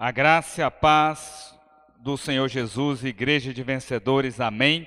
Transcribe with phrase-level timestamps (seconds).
[0.00, 1.58] A graça e a paz
[1.98, 4.86] do Senhor Jesus, Igreja de Vencedores, amém.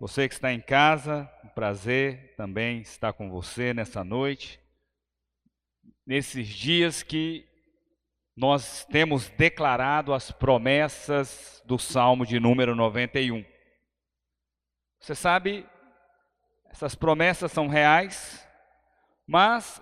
[0.00, 4.58] Você que está em casa, um prazer também estar com você nessa noite.
[6.06, 7.46] Nesses dias que
[8.34, 13.44] nós temos declarado as promessas do Salmo de número 91.
[14.98, 15.68] Você sabe,
[16.70, 18.48] essas promessas são reais,
[19.26, 19.78] mas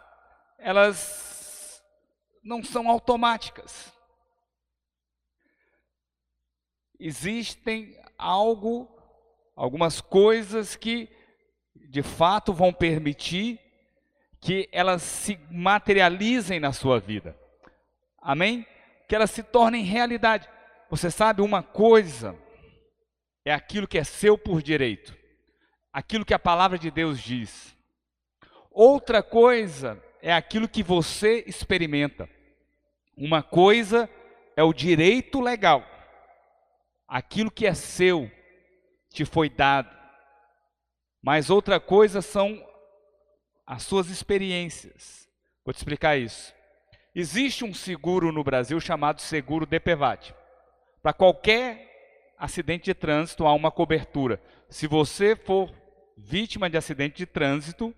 [0.59, 1.36] elas
[2.47, 3.93] não são automáticas.
[6.99, 8.89] Existem algo,
[9.57, 11.11] algumas coisas que
[11.75, 13.61] de fato vão permitir
[14.41, 17.37] que elas se materializem na sua vida.
[18.23, 18.65] Amém?
[19.09, 20.49] Que elas se tornem realidade.
[20.89, 22.39] Você sabe uma coisa
[23.45, 25.17] é aquilo que é seu por direito.
[25.93, 27.77] Aquilo que a palavra de Deus diz.
[28.71, 32.36] Outra coisa é aquilo que você experimenta.
[33.17, 34.11] Uma coisa
[34.57, 35.85] é o direito legal.
[37.09, 38.31] Aquilo que é seu
[39.11, 39.97] te foi dado.
[41.23, 42.63] Mas outra coisa são
[43.67, 45.29] as suas experiências.
[45.65, 46.55] Vou te explicar isso.
[47.15, 50.35] Existe um seguro no Brasil chamado seguro DPVAT.
[51.03, 54.41] Para qualquer acidente de trânsito há uma cobertura.
[54.69, 55.73] Se você for
[56.17, 57.95] vítima de acidente de trânsito,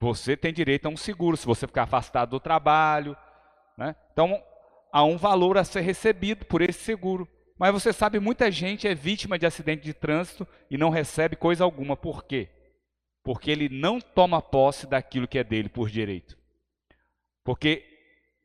[0.00, 3.16] você tem direito a um seguro, se você ficar afastado do trabalho.
[3.76, 3.94] Né?
[4.12, 4.42] Então,
[4.92, 7.28] há um valor a ser recebido por esse seguro.
[7.58, 11.64] Mas você sabe, muita gente é vítima de acidente de trânsito e não recebe coisa
[11.64, 11.96] alguma.
[11.96, 12.48] Por quê?
[13.22, 16.36] Porque ele não toma posse daquilo que é dele por direito.
[17.42, 17.84] Porque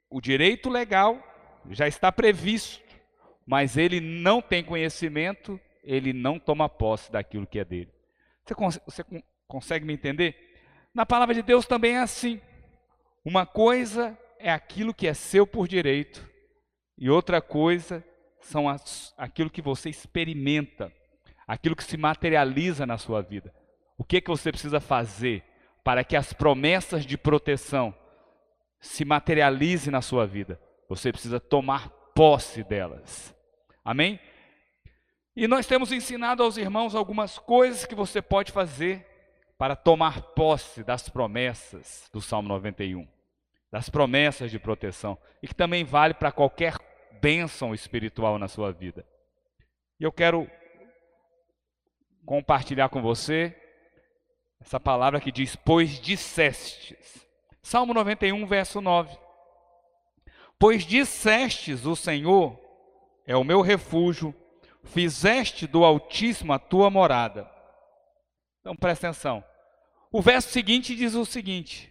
[0.09, 1.21] o direito legal
[1.69, 2.81] já está previsto,
[3.45, 7.91] mas ele não tem conhecimento, ele não toma posse daquilo que é dele.
[8.45, 9.03] Você, cons você
[9.47, 10.35] consegue me entender?
[10.93, 12.41] Na palavra de Deus também é assim.
[13.23, 16.27] Uma coisa é aquilo que é seu por direito,
[16.97, 18.03] e outra coisa
[18.41, 20.91] são as, aquilo que você experimenta,
[21.47, 23.53] aquilo que se materializa na sua vida.
[23.97, 25.43] O que, que você precisa fazer
[25.83, 27.95] para que as promessas de proteção
[28.79, 30.59] se materializem na sua vida?
[30.89, 33.35] Você precisa tomar posse delas.
[33.83, 34.19] Amém?
[35.35, 39.07] E nós temos ensinado aos irmãos algumas coisas que você pode fazer
[39.57, 43.07] para tomar posse das promessas do Salmo 91,
[43.71, 46.75] das promessas de proteção, e que também vale para qualquer
[47.21, 49.07] bênção espiritual na sua vida.
[49.99, 50.49] E eu quero
[52.25, 53.55] compartilhar com você
[54.59, 57.25] essa palavra que diz: Pois dissestes.
[57.61, 59.17] Salmo 91, verso 9.
[60.59, 62.59] Pois dissestes: O Senhor
[63.25, 64.35] é o meu refúgio,
[64.83, 67.49] fizeste do Altíssimo a tua morada.
[68.59, 69.43] Então presta atenção.
[70.11, 71.90] O verso seguinte diz o seguinte: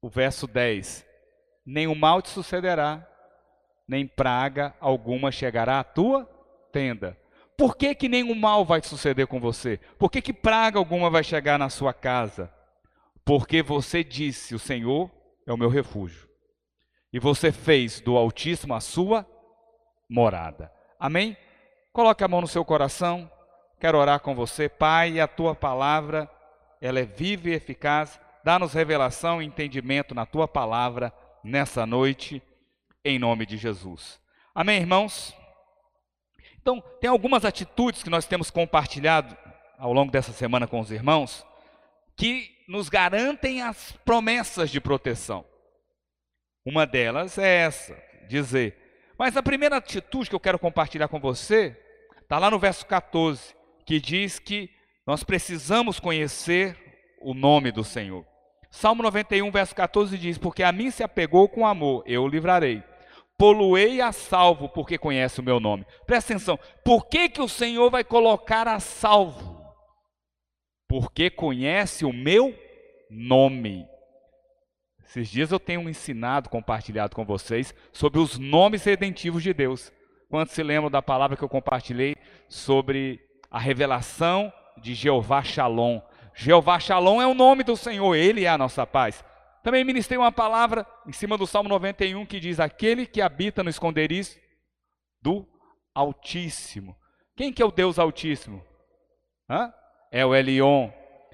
[0.00, 1.06] o verso 10:
[1.64, 3.06] Nenhum mal te sucederá,
[3.86, 6.24] nem praga alguma chegará à tua
[6.72, 7.18] tenda.
[7.56, 9.78] Por que, que nenhum mal vai suceder com você?
[9.98, 12.50] Por que, que praga alguma vai chegar na sua casa?
[13.24, 15.10] Porque você disse: O Senhor
[15.46, 16.28] é o meu refúgio.
[17.12, 19.26] E você fez do Altíssimo a sua
[20.08, 20.72] morada.
[20.98, 21.36] Amém?
[21.92, 23.30] Coloque a mão no seu coração.
[23.80, 26.30] Quero orar com você, Pai, a tua palavra,
[26.80, 28.20] ela é viva e eficaz.
[28.44, 31.12] Dá-nos revelação e entendimento na tua palavra
[31.44, 32.42] nessa noite,
[33.04, 34.20] em nome de Jesus.
[34.54, 35.34] Amém, irmãos?
[36.60, 39.36] Então, tem algumas atitudes que nós temos compartilhado
[39.78, 41.46] ao longo dessa semana com os irmãos
[42.16, 45.44] que nos garantem as promessas de proteção.
[46.64, 47.96] Uma delas é essa,
[48.28, 48.76] dizer.
[49.18, 51.76] Mas a primeira atitude que eu quero compartilhar com você
[52.20, 54.70] está lá no verso 14 que diz que
[55.06, 56.76] nós precisamos conhecer
[57.20, 58.24] o nome do Senhor.
[58.70, 62.82] Salmo 91, verso 14 diz: Porque a mim se apegou com amor, eu o livrarei.
[63.36, 65.86] Poluei a salvo, porque conhece o meu nome.
[66.06, 69.64] Presta atenção, por que, que o Senhor vai colocar a salvo?
[70.86, 72.54] Porque conhece o meu
[73.10, 73.86] nome.
[75.04, 79.90] Esses dias eu tenho ensinado, compartilhado com vocês, sobre os nomes redentivos de Deus.
[80.28, 82.14] Quantos se lembram da palavra que eu compartilhei
[82.48, 86.00] sobre a revelação de Jeová Shalom.
[86.34, 89.24] Jeová Shalom é o nome do Senhor, Ele é a nossa paz.
[89.62, 93.70] Também ministrei uma palavra em cima do Salmo 91 que diz: Aquele que habita no
[93.70, 94.38] esconderijo
[95.20, 95.46] do
[95.94, 96.96] Altíssimo.
[97.36, 98.64] Quem que é o Deus Altíssimo?
[99.48, 99.72] Hã?
[100.10, 100.90] É o Elion.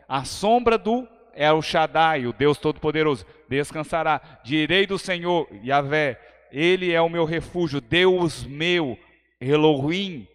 [0.09, 3.27] A sombra do é o Shaddai, o Deus Todo-Poderoso.
[3.49, 4.41] Descansará.
[4.45, 6.21] Direi do Senhor, Yahvé,
[6.51, 8.99] Ele é o meu refúgio, Deus meu,
[9.41, 10.27] Elohim.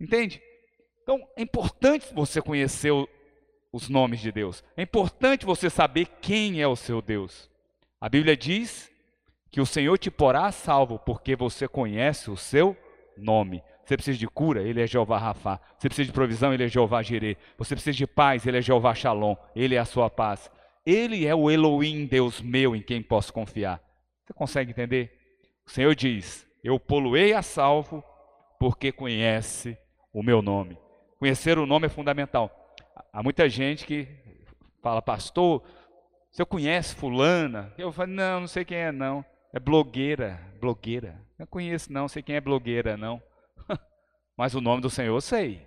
[0.00, 0.42] Entende?
[1.02, 3.08] Então, é importante você conhecer o,
[3.74, 4.62] os nomes de Deus.
[4.76, 7.50] É importante você saber quem é o seu Deus.
[8.00, 8.88] A Bíblia diz
[9.50, 12.76] que o Senhor te porá a salvo, porque você conhece o seu
[13.16, 13.64] nome.
[13.84, 15.60] Você precisa de cura, ele é Jeová Rafá.
[15.76, 17.36] Você precisa de provisão, ele é Jeová Jireh.
[17.58, 19.34] Você precisa de paz, ele é Jeová Shalom.
[19.56, 20.48] Ele é a sua paz.
[20.86, 23.82] Ele é o Elohim, Deus meu, em quem posso confiar.
[24.24, 25.18] Você consegue entender?
[25.66, 28.04] O Senhor diz: Eu poluei a salvo,
[28.60, 29.76] porque conhece
[30.12, 30.78] o meu nome.
[31.18, 32.63] Conhecer o nome é fundamental.
[33.12, 34.08] Há muita gente que
[34.82, 35.62] fala, pastor,
[36.30, 37.72] você conhece fulana?
[37.78, 39.24] Eu falo, não, não sei quem é não.
[39.52, 41.20] É blogueira, blogueira.
[41.38, 43.22] Não conheço não, sei quem é blogueira não.
[44.36, 45.66] Mas o nome do Senhor eu sei.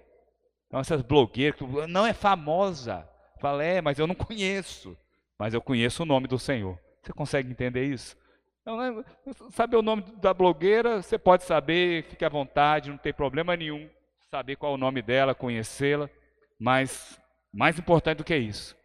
[0.67, 3.07] Então essas blogueiras, não é famosa.
[3.39, 4.97] Fala, é, mas eu não conheço.
[5.37, 6.77] Mas eu conheço o nome do Senhor.
[7.01, 8.17] Você consegue entender isso?
[8.65, 9.03] Né,
[9.51, 13.87] saber o nome da blogueira, você pode saber, fique à vontade, não tem problema nenhum
[14.29, 16.09] saber qual é o nome dela, conhecê-la.
[16.59, 17.19] Mas
[17.57, 18.75] mais importante do que isso,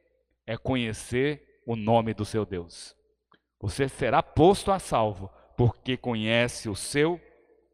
[0.47, 2.97] é conhecer o nome do seu Deus.
[3.61, 7.21] Você será posto a salvo, porque conhece o seu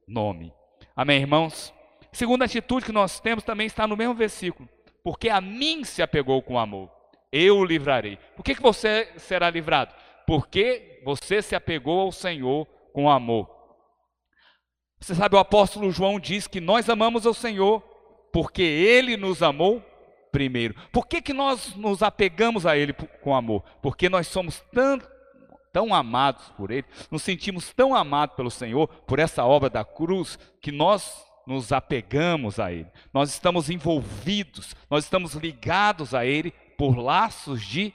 [0.07, 0.53] nome.
[0.97, 1.73] Amém, irmãos?
[2.13, 4.69] Segunda atitude que nós temos também está no mesmo versículo.
[5.05, 6.91] Porque a mim se apegou com amor,
[7.31, 8.19] eu o livrarei.
[8.35, 9.95] Por que, que você será livrado?
[10.27, 13.49] Porque você se apegou ao Senhor com amor.
[15.01, 17.81] Você sabe, o apóstolo João diz que nós amamos ao Senhor
[18.33, 19.83] porque ele nos amou
[20.31, 20.75] primeiro.
[20.93, 23.63] Por que, que nós nos apegamos a ele com amor?
[23.83, 25.01] Porque nós somos tão,
[25.73, 30.39] tão amados por ele, nos sentimos tão amados pelo Senhor, por essa obra da cruz,
[30.61, 32.89] que nós nos apegamos a ele.
[33.13, 37.93] Nós estamos envolvidos, nós estamos ligados a ele por laços de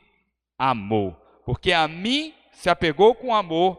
[0.58, 1.16] amor.
[1.46, 3.78] Porque a mim se apegou com amor,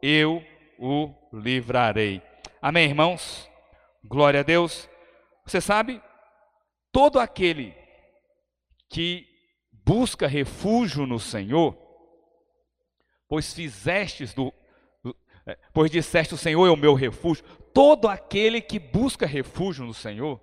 [0.00, 0.42] eu
[0.78, 2.22] o livrarei.
[2.62, 3.48] Amém, irmãos?
[4.04, 4.88] Glória a Deus.
[5.44, 6.00] Você sabe,
[6.92, 7.74] todo aquele
[8.88, 9.26] que
[9.72, 11.76] busca refúgio no Senhor,
[13.28, 14.52] pois fizestes do,
[15.46, 19.94] é, pois disseste o Senhor é o meu refúgio, todo aquele que busca refúgio no
[19.94, 20.40] Senhor,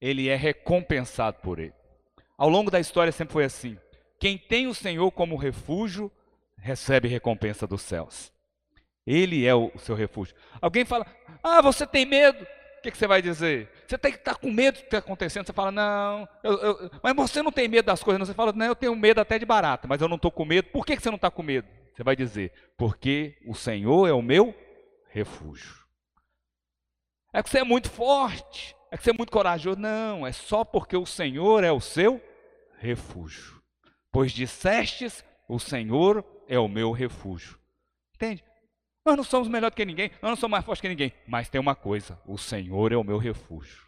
[0.00, 1.74] ele é recompensado por ele.
[2.38, 3.76] Ao longo da história sempre foi assim.
[4.18, 6.10] Quem tem o Senhor como refúgio,
[6.56, 8.32] recebe recompensa dos céus.
[9.06, 10.36] Ele é o seu refúgio.
[10.60, 11.06] Alguém fala:
[11.42, 12.46] Ah, você tem medo?
[12.80, 13.68] O que, que, você vai dizer?
[13.86, 15.44] Você tem que estar com medo do que está acontecendo.
[15.44, 18.18] Você fala, não, eu, eu, mas você não tem medo das coisas.
[18.18, 18.24] Não.
[18.24, 20.68] Você fala, não, eu tenho medo até de barata, mas eu não estou com medo.
[20.70, 21.68] Por que, que você não está com medo?
[21.94, 24.54] Você vai dizer, porque o Senhor é o meu
[25.10, 25.74] refúgio.
[27.34, 29.78] É que você é muito forte, é que você é muito corajoso.
[29.78, 32.18] Não, é só porque o Senhor é o seu
[32.78, 33.60] refúgio.
[34.10, 37.58] Pois dissestes, o Senhor é o meu refúgio.
[38.14, 38.42] Entende?
[39.04, 41.12] Nós não somos melhor do que ninguém, nós não somos mais fortes que ninguém.
[41.26, 43.84] Mas tem uma coisa: o Senhor é o meu refúgio.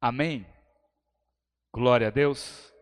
[0.00, 0.46] Amém?
[1.72, 2.72] Glória a Deus.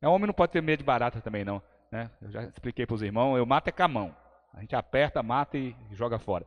[0.00, 1.62] É, homem não pode ter medo de barata também, não.
[1.90, 2.10] Né?
[2.20, 4.16] Eu já expliquei para os irmãos, eu mato é com a mão.
[4.52, 6.46] A gente aperta, mata e joga fora.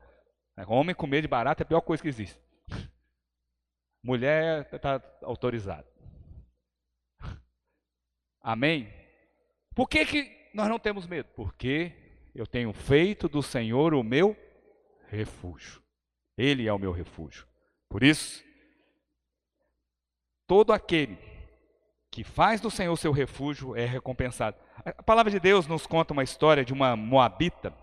[0.57, 2.39] É, homem com medo de barata é a pior coisa que existe.
[4.03, 5.87] Mulher está autorizada.
[8.41, 8.91] Amém?
[9.75, 11.29] Por que, que nós não temos medo?
[11.35, 12.08] Porque
[12.39, 14.33] eu tenho feito do Senhor o meu
[15.09, 15.83] refúgio.
[16.37, 17.45] Ele é o meu refúgio.
[17.89, 18.41] Por isso,
[20.47, 21.17] todo aquele
[22.09, 24.55] que faz do Senhor seu refúgio é recompensado.
[24.85, 27.75] A palavra de Deus nos conta uma história de uma moabita.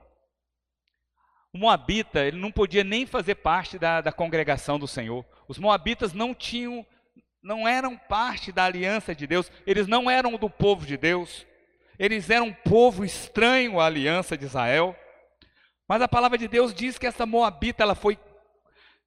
[1.52, 5.23] O moabita, ele não podia nem fazer parte da, da congregação do Senhor.
[5.47, 6.85] Os moabitas não tinham,
[7.42, 11.47] não eram parte da aliança de Deus, eles não eram do povo de Deus.
[11.99, 14.97] Eles eram um povo estranho à aliança de Israel.
[15.88, 18.19] Mas a palavra de Deus diz que essa moabita ela foi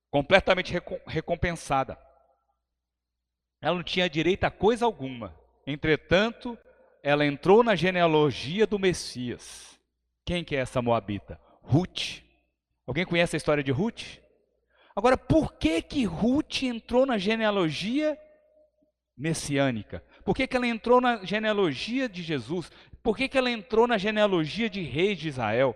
[0.10, 0.74] completamente
[1.06, 1.98] recompensada.
[3.62, 5.36] Ela não tinha direito a coisa alguma.
[5.68, 6.58] Entretanto,
[7.04, 9.80] ela entrou na genealogia do Messias.
[10.26, 11.40] Quem que é essa moabita?
[11.62, 12.24] Ruth.
[12.88, 14.20] Alguém conhece a história de Ruth?
[14.96, 18.18] Agora, por que que Ruth entrou na genealogia
[19.18, 20.04] messiânica?
[20.24, 22.72] Por que, que ela entrou na genealogia de Jesus?
[23.02, 25.76] Por que, que ela entrou na genealogia de reis de Israel?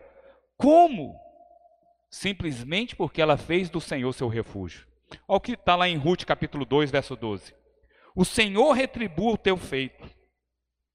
[0.57, 1.19] Como?
[2.09, 4.85] Simplesmente porque ela fez do Senhor seu refúgio.
[5.27, 7.53] Olha o que está lá em Ruth capítulo 2, verso 12.
[8.15, 10.07] O Senhor retribua o teu feito,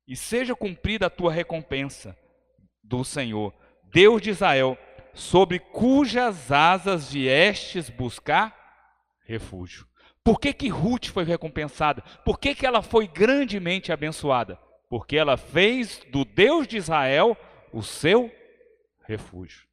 [0.06, 2.16] e seja cumprida a tua recompensa
[2.82, 3.52] do Senhor,
[3.92, 4.78] Deus de Israel,
[5.12, 8.56] sobre cujas asas viestes buscar
[9.24, 9.87] refúgio.
[10.28, 12.02] Por que, que Ruth foi recompensada?
[12.22, 14.58] Por que, que ela foi grandemente abençoada?
[14.86, 17.34] Porque ela fez do Deus de Israel
[17.72, 18.30] o seu
[19.06, 19.66] refúgio.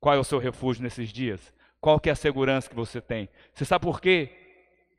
[0.00, 1.54] Qual é o seu refúgio nesses dias?
[1.80, 3.28] Qual que é a segurança que você tem?
[3.54, 4.36] Você sabe por quê?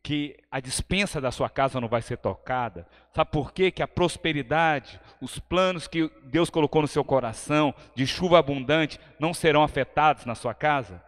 [0.02, 2.88] que a dispensa da sua casa não vai ser tocada?
[3.14, 3.72] Sabe por quê?
[3.72, 9.34] Que a prosperidade, os planos que Deus colocou no seu coração, de chuva abundante, não
[9.34, 11.04] serão afetados na sua casa?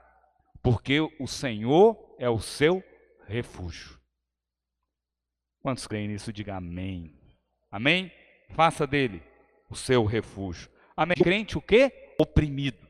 [0.61, 2.94] Porque o Senhor é o seu refúgio.
[5.61, 6.31] Quantos creem nisso?
[6.31, 7.13] Diga amém.
[7.71, 8.11] Amém?
[8.51, 9.23] Faça dele
[9.69, 10.69] o seu refúgio.
[10.95, 11.17] Amém.
[11.17, 12.13] Crente o quê?
[12.19, 12.85] Oprimido.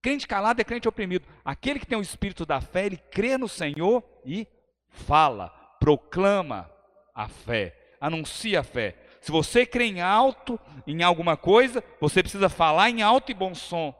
[0.00, 1.26] Crente calado é crente oprimido.
[1.44, 4.46] Aquele que tem o espírito da fé, ele crê no Senhor e
[4.88, 6.70] fala, proclama
[7.14, 8.96] a fé, anuncia a fé.
[9.20, 13.54] Se você crê em alto, em alguma coisa, você precisa falar em alto e bom
[13.54, 13.94] som,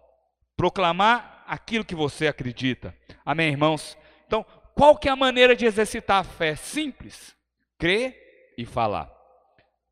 [0.57, 2.97] proclamar aquilo que você acredita.
[3.25, 3.97] Amém, irmãos?
[4.27, 6.57] Então, qual que é a maneira de exercitar a fé?
[6.57, 7.37] Simples.
[7.79, 9.11] Crer e falar.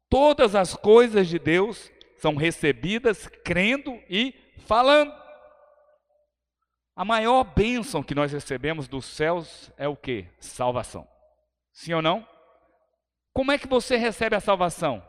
[0.08, 4.34] Todas as coisas de Deus são recebidas crendo e
[4.66, 5.12] falando.
[6.96, 10.26] A maior bênção que nós recebemos dos céus é o que?
[10.38, 11.06] Salvação.
[11.72, 12.26] Sim ou não?
[13.32, 15.02] Como é que você recebe a salvação?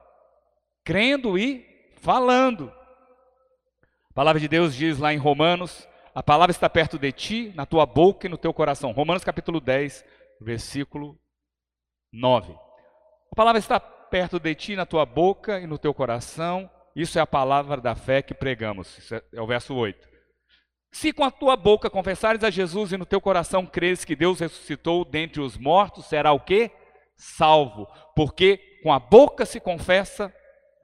[0.84, 1.66] Crendo e
[1.98, 2.72] falando.
[4.10, 7.66] A palavra de Deus diz lá em Romanos: a palavra está perto de ti, na
[7.66, 8.92] tua boca e no teu coração.
[8.92, 10.04] Romanos capítulo 10,
[10.42, 11.18] versículo
[12.12, 12.54] 9.
[13.32, 16.70] A palavra está perto de ti, na tua boca e no teu coração.
[16.94, 18.98] Isso é a palavra da fé que pregamos.
[18.98, 20.10] Isso é, é o verso 8.
[20.92, 24.42] Se com a tua boca confessares a Jesus e no teu coração creres que Deus
[24.42, 26.70] ressuscitou dentre os mortos, será o quê?
[27.16, 27.88] Salvo.
[28.14, 30.34] Porque com a boca se confessa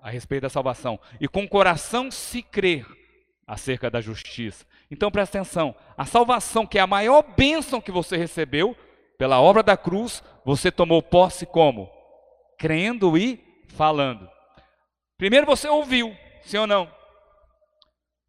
[0.01, 2.85] a respeito da salvação e com o coração se crer
[3.45, 4.65] acerca da justiça.
[4.89, 8.75] Então presta atenção, a salvação que é a maior bênção que você recebeu
[9.17, 11.89] pela obra da cruz, você tomou posse como?
[12.57, 14.29] Crendo e falando.
[15.17, 16.89] Primeiro você ouviu, sim ou não?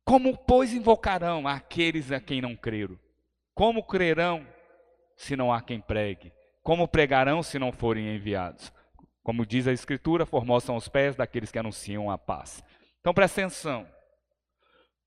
[0.04, 2.98] Como, pois, invocarão aqueles a quem não creram?
[3.54, 4.46] Como crerão
[5.16, 6.32] se não há quem pregue?
[6.62, 8.72] Como pregarão se não forem enviados?
[9.22, 12.64] Como diz a Escritura, formosos são os pés daqueles que anunciam a paz.
[13.00, 13.86] Então presta atenção.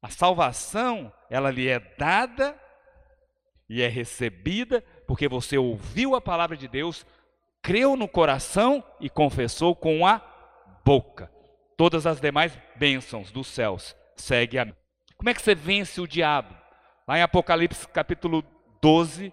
[0.01, 2.59] A salvação, ela lhe é dada
[3.69, 7.05] e é recebida porque você ouviu a palavra de Deus,
[7.61, 10.21] creu no coração e confessou com a
[10.83, 11.31] boca.
[11.77, 14.81] Todas as demais bênçãos dos céus seguem a
[15.21, 16.51] como é que você vence o diabo?
[17.07, 18.43] Lá em Apocalipse capítulo
[18.81, 19.31] 12,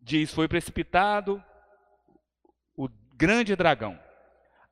[0.00, 1.42] diz: Foi precipitado
[2.76, 3.98] o grande dragão,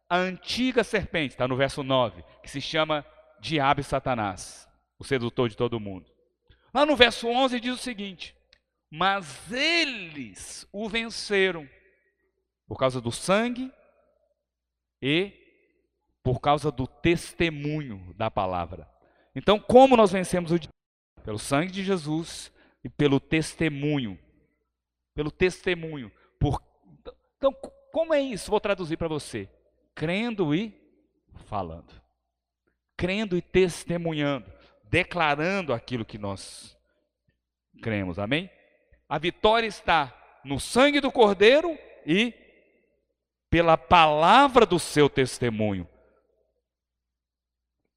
[0.09, 3.05] a antiga serpente, está no verso 9, que se chama
[3.41, 4.66] Diabo e Satanás,
[4.99, 6.11] o sedutor de todo mundo.
[6.73, 8.37] Lá no verso 11 diz o seguinte:
[8.91, 11.69] Mas eles o venceram
[12.67, 13.73] por causa do sangue
[15.01, 15.33] e
[16.23, 18.91] por causa do testemunho da palavra.
[19.35, 20.75] Então, como nós vencemos o diabo?
[21.23, 24.19] Pelo sangue de Jesus e pelo testemunho.
[25.15, 26.11] Pelo testemunho.
[26.41, 26.63] Por...
[27.37, 27.53] Então,
[27.93, 28.51] como é isso?
[28.51, 29.49] Vou traduzir para você.
[29.95, 30.75] Crendo e
[31.47, 31.93] falando.
[32.97, 34.56] Crendo e testemunhando.
[34.89, 36.77] Declarando aquilo que nós
[37.83, 38.19] cremos.
[38.19, 38.51] Amém?
[39.09, 40.15] A vitória está
[40.45, 42.35] no sangue do Cordeiro e
[43.51, 45.89] pela palavra do seu testemunho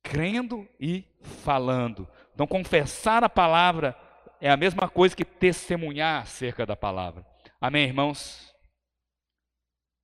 [0.09, 1.05] crendo e
[1.43, 2.09] falando.
[2.33, 3.95] Então, confessar a palavra
[4.41, 7.25] é a mesma coisa que testemunhar acerca da palavra.
[7.61, 8.53] Amém, irmãos?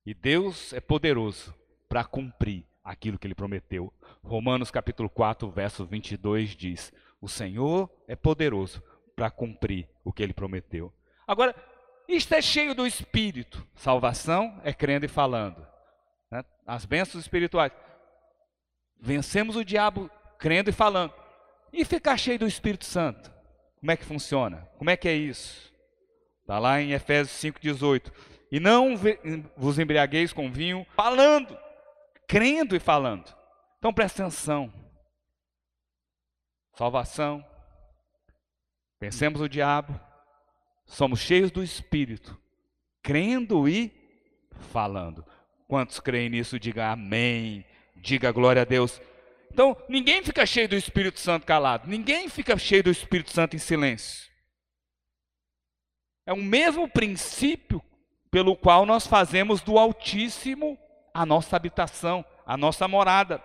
[0.04, 1.52] E Deus é poderoso
[1.88, 3.92] para cumprir aquilo que ele prometeu.
[4.22, 8.82] Romanos capítulo 4, verso 22 diz: O Senhor é poderoso
[9.16, 10.92] para cumprir o que ele prometeu.
[11.26, 11.54] Agora,
[12.08, 13.66] isto é cheio do Espírito.
[13.74, 15.66] Salvação é crendo e falando.
[16.30, 16.44] Né?
[16.64, 17.72] As bênçãos espirituais.
[19.00, 21.12] Vencemos o diabo crendo e falando.
[21.72, 23.32] E ficar cheio do Espírito Santo?
[23.80, 24.68] Como é que funciona?
[24.78, 25.74] Como é que é isso?
[26.42, 28.12] Está lá em Efésios 5,18.
[28.50, 28.94] E não
[29.56, 31.58] vos embriagueis com vinho, falando,
[32.26, 33.34] crendo e falando.
[33.78, 34.72] Então presta atenção.
[36.74, 37.44] Salvação.
[39.00, 39.98] Vencemos o diabo.
[40.84, 42.40] Somos cheios do Espírito,
[43.02, 43.92] crendo e
[44.70, 45.26] falando.
[45.66, 47.64] Quantos creem nisso, diga amém.
[47.96, 49.00] Diga glória a Deus.
[49.50, 53.58] Então, ninguém fica cheio do Espírito Santo calado, ninguém fica cheio do Espírito Santo em
[53.58, 54.30] silêncio.
[56.26, 57.82] É o mesmo princípio
[58.30, 60.78] pelo qual nós fazemos do Altíssimo
[61.20, 63.42] a nossa habitação, a nossa morada.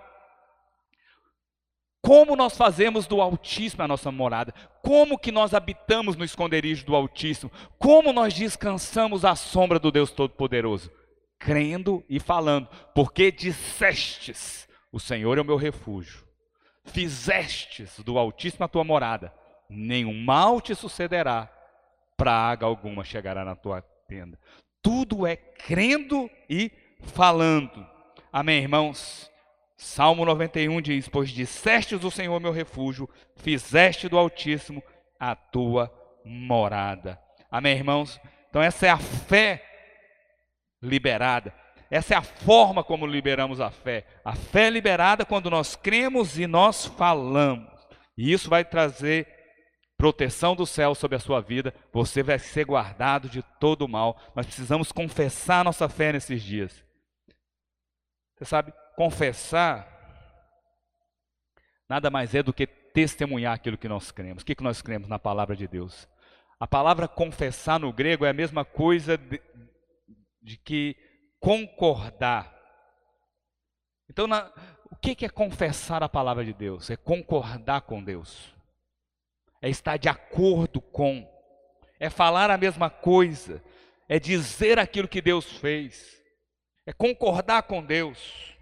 [2.02, 4.54] Como nós fazemos do Altíssimo a nossa morada?
[4.82, 7.52] Como que nós habitamos no esconderijo do Altíssimo?
[7.78, 10.92] Como nós descansamos à sombra do Deus Todo-Poderoso?
[11.42, 16.26] crendo e falando, porque dissestes: O Senhor é o meu refúgio.
[16.86, 19.34] Fizestes do Altíssimo a tua morada,
[19.70, 21.52] nenhum mal te sucederá,
[22.16, 24.40] praga alguma chegará na tua tenda.
[24.82, 26.72] Tudo é crendo e
[27.02, 27.86] falando.
[28.32, 29.30] Amém, irmãos?
[29.76, 34.84] Salmo 91 diz: Pois disseste do Senhor meu refúgio, fizeste do Altíssimo
[35.20, 35.92] a tua
[36.24, 37.20] morada.
[37.50, 38.20] Amém, irmãos?
[38.50, 39.64] Então, essa é a fé
[40.82, 41.54] liberada.
[41.90, 44.06] Essa é a forma como liberamos a fé.
[44.24, 47.70] A fé liberada quando nós cremos e nós falamos.
[48.18, 49.28] E isso vai trazer
[49.98, 51.74] proteção do céu sobre a sua vida.
[51.92, 54.18] Você vai ser guardado de todo o mal.
[54.36, 56.84] Nós precisamos confessar nossa fé nesses dias.
[58.42, 59.88] Você sabe, confessar
[61.88, 64.42] nada mais é do que testemunhar aquilo que nós cremos.
[64.42, 66.10] O que, nós cremos na palavra de Deus?
[66.60, 69.40] A palavra confessar no grego é a mesma coisa de,
[70.42, 70.96] de que
[71.40, 72.52] concordar.
[74.10, 74.52] Então, na,
[74.90, 76.90] o que é confessar a palavra de Deus?
[76.90, 78.52] É concordar com Deus,
[79.62, 81.30] é estar de acordo com,
[82.00, 83.64] é falar a mesma coisa,
[84.10, 86.21] é dizer aquilo que Deus fez,
[86.92, 88.54] é concordar com Deus.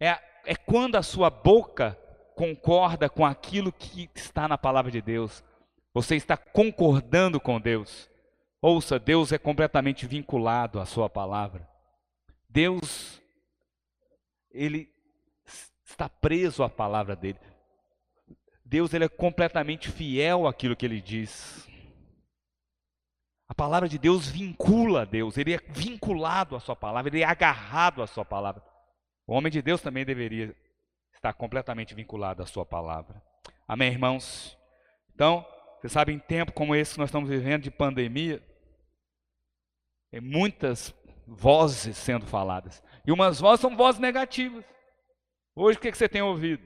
[0.00, 1.96] É, é quando a sua boca
[2.34, 5.44] concorda com aquilo que está na palavra de Deus,
[5.94, 8.10] você está concordando com Deus.
[8.60, 11.68] Ouça, Deus é completamente vinculado à sua palavra.
[12.48, 13.22] Deus,
[14.50, 14.92] ele
[15.84, 17.38] está preso à palavra dele.
[18.64, 21.68] Deus, ele é completamente fiel àquilo que ele diz.
[23.50, 27.26] A palavra de Deus vincula a Deus, ele é vinculado à sua palavra, ele é
[27.26, 28.62] agarrado à sua palavra.
[29.26, 30.54] O homem de Deus também deveria
[31.12, 33.20] estar completamente vinculado à sua palavra.
[33.66, 34.56] Amém, irmãos?
[35.12, 35.44] Então,
[35.80, 38.40] você sabe, em tempo como esse que nós estamos vivendo de pandemia,
[40.12, 40.94] tem muitas
[41.26, 42.80] vozes sendo faladas.
[43.04, 44.64] E umas vozes são vozes negativas.
[45.56, 46.64] Hoje o que você tem ouvido?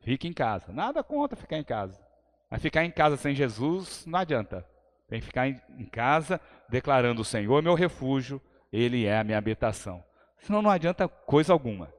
[0.00, 0.72] Fique em casa.
[0.72, 2.02] Nada contra ficar em casa.
[2.50, 4.66] Mas ficar em casa sem Jesus não adianta.
[5.10, 8.40] Tem que ficar em casa declarando o Senhor é meu refúgio,
[8.72, 10.04] Ele é a minha habitação.
[10.38, 11.92] Senão não adianta coisa alguma.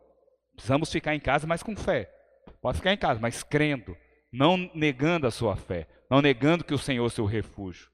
[0.56, 2.10] Precisamos ficar em casa, mas com fé.
[2.62, 3.98] Pode ficar em casa, mas crendo,
[4.32, 7.90] não negando a sua fé, não negando que o Senhor é o seu refúgio.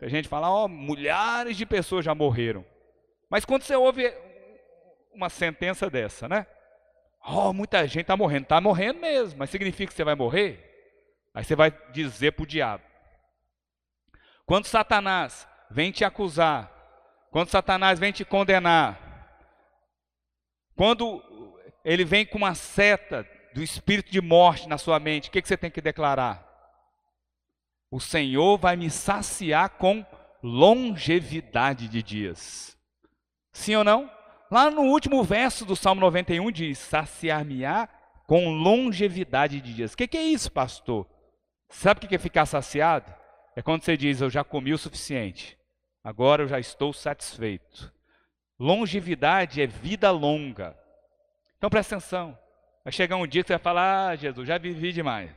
[0.00, 2.64] A gente fala, ó, oh, milhares de pessoas já morreram.
[3.28, 4.10] Mas quando você ouve
[5.12, 6.46] uma sentença dessa, né?
[7.22, 8.44] Oh, muita gente está morrendo.
[8.44, 10.66] Está morrendo mesmo, mas significa que você vai morrer?
[11.34, 12.89] Aí você vai dizer para o diabo.
[14.50, 16.68] Quando Satanás vem te acusar,
[17.30, 18.98] quando Satanás vem te condenar,
[20.74, 21.22] quando
[21.84, 25.46] ele vem com uma seta do espírito de morte na sua mente, o que, que
[25.46, 26.44] você tem que declarar?
[27.92, 30.04] O Senhor vai me saciar com
[30.42, 32.76] longevidade de dias.
[33.52, 34.10] Sim ou não?
[34.50, 37.88] Lá no último verso do Salmo 91 diz: saciar-me-á
[38.26, 39.92] com longevidade de dias.
[39.92, 41.06] O que, que, é isso, pastor?
[41.68, 43.19] Sabe o que é ficar saciado?
[43.60, 45.58] É quando você diz: Eu já comi o suficiente,
[46.02, 47.92] agora eu já estou satisfeito.
[48.58, 50.74] Longevidade é vida longa.
[51.58, 52.38] Então presta atenção.
[52.82, 55.30] Vai chegar um dia que você vai falar: Ah, Jesus, já vivi demais,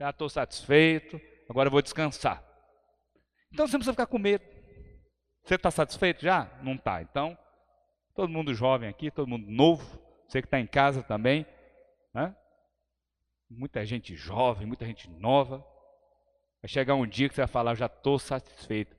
[0.00, 2.44] já estou satisfeito, agora eu vou descansar.
[3.52, 4.44] Então você não precisa ficar com medo.
[5.44, 6.50] Você está satisfeito já?
[6.60, 7.02] Não está.
[7.02, 7.38] Então,
[8.16, 11.46] todo mundo jovem aqui, todo mundo novo, você que está em casa também,
[12.12, 12.34] né?
[13.48, 15.64] muita gente jovem, muita gente nova.
[16.64, 18.96] Vai chegar um dia que você vai falar, já estou satisfeito.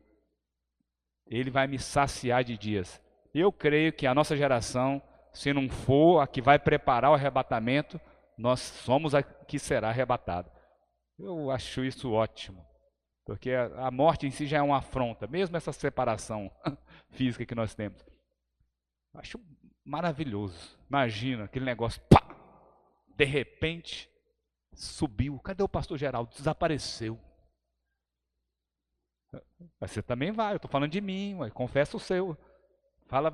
[1.26, 3.02] Ele vai me saciar de dias.
[3.34, 5.02] Eu creio que a nossa geração,
[5.34, 8.00] se não for a que vai preparar o arrebatamento,
[8.38, 10.52] nós somos a que será arrebatado.
[11.18, 12.64] Eu acho isso ótimo,
[13.26, 16.52] porque a, morte em si já é uma afronta, mesmo essa separação
[17.10, 18.00] física que nós temos.
[19.12, 19.40] Eu acho
[19.84, 20.78] maravilhoso.
[20.88, 22.22] Imagina aquele negócio, pá,
[23.16, 24.08] de repente
[24.72, 25.40] subiu.
[25.40, 26.32] Cadê o pastor Geraldo?
[26.32, 27.20] Desapareceu.
[29.80, 32.38] Você também vai, eu estou falando de mim, ué, confessa o seu.
[33.08, 33.32] Fala,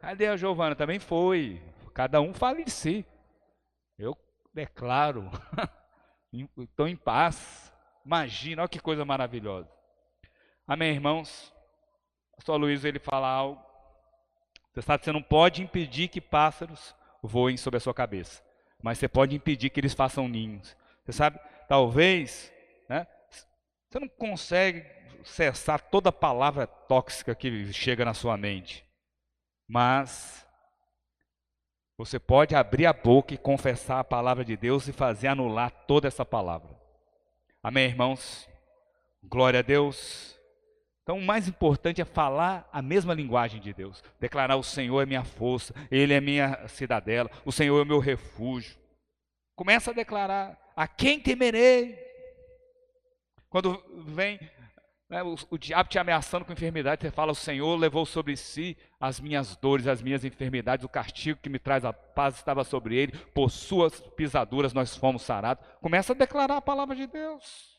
[0.00, 0.74] cadê a Giovana?
[0.74, 1.62] Também foi.
[1.94, 3.04] Cada um fala de si.
[3.98, 4.16] Eu
[4.54, 5.30] declaro
[6.58, 7.72] estão em paz.
[8.04, 9.68] Imagina, olha que coisa maravilhosa.
[10.66, 11.52] Amém, irmãos?
[12.36, 13.60] Pastor Luiz, ele fala algo.
[14.72, 18.42] Você sabe você não pode impedir que pássaros voem sobre a sua cabeça.
[18.82, 20.76] Mas você pode impedir que eles façam ninhos.
[21.04, 22.52] Você sabe, talvez,
[22.88, 23.06] né,
[23.88, 24.86] você não consegue
[25.24, 28.84] cessar toda palavra tóxica que chega na sua mente.
[29.68, 30.46] Mas
[31.96, 36.06] você pode abrir a boca e confessar a palavra de Deus e fazer anular toda
[36.06, 36.70] essa palavra.
[37.62, 38.48] Amém, irmãos?
[39.22, 40.38] Glória a Deus.
[41.02, 44.04] Então, o mais importante é falar a mesma linguagem de Deus.
[44.20, 48.76] Declarar: o Senhor é minha força, Ele é minha cidadela, o Senhor é meu refúgio.
[49.56, 51.98] Começa a declarar: a quem temerei?
[53.50, 54.38] Quando vem
[55.08, 58.76] né, o, o, diabo te ameaçando com enfermidade, você fala: O Senhor levou sobre si
[59.00, 62.96] as minhas dores, as minhas enfermidades, o castigo que me traz a paz estava sobre
[62.96, 65.64] ele, por suas pisaduras nós fomos sarados.
[65.80, 67.78] Começa a declarar a palavra de Deus.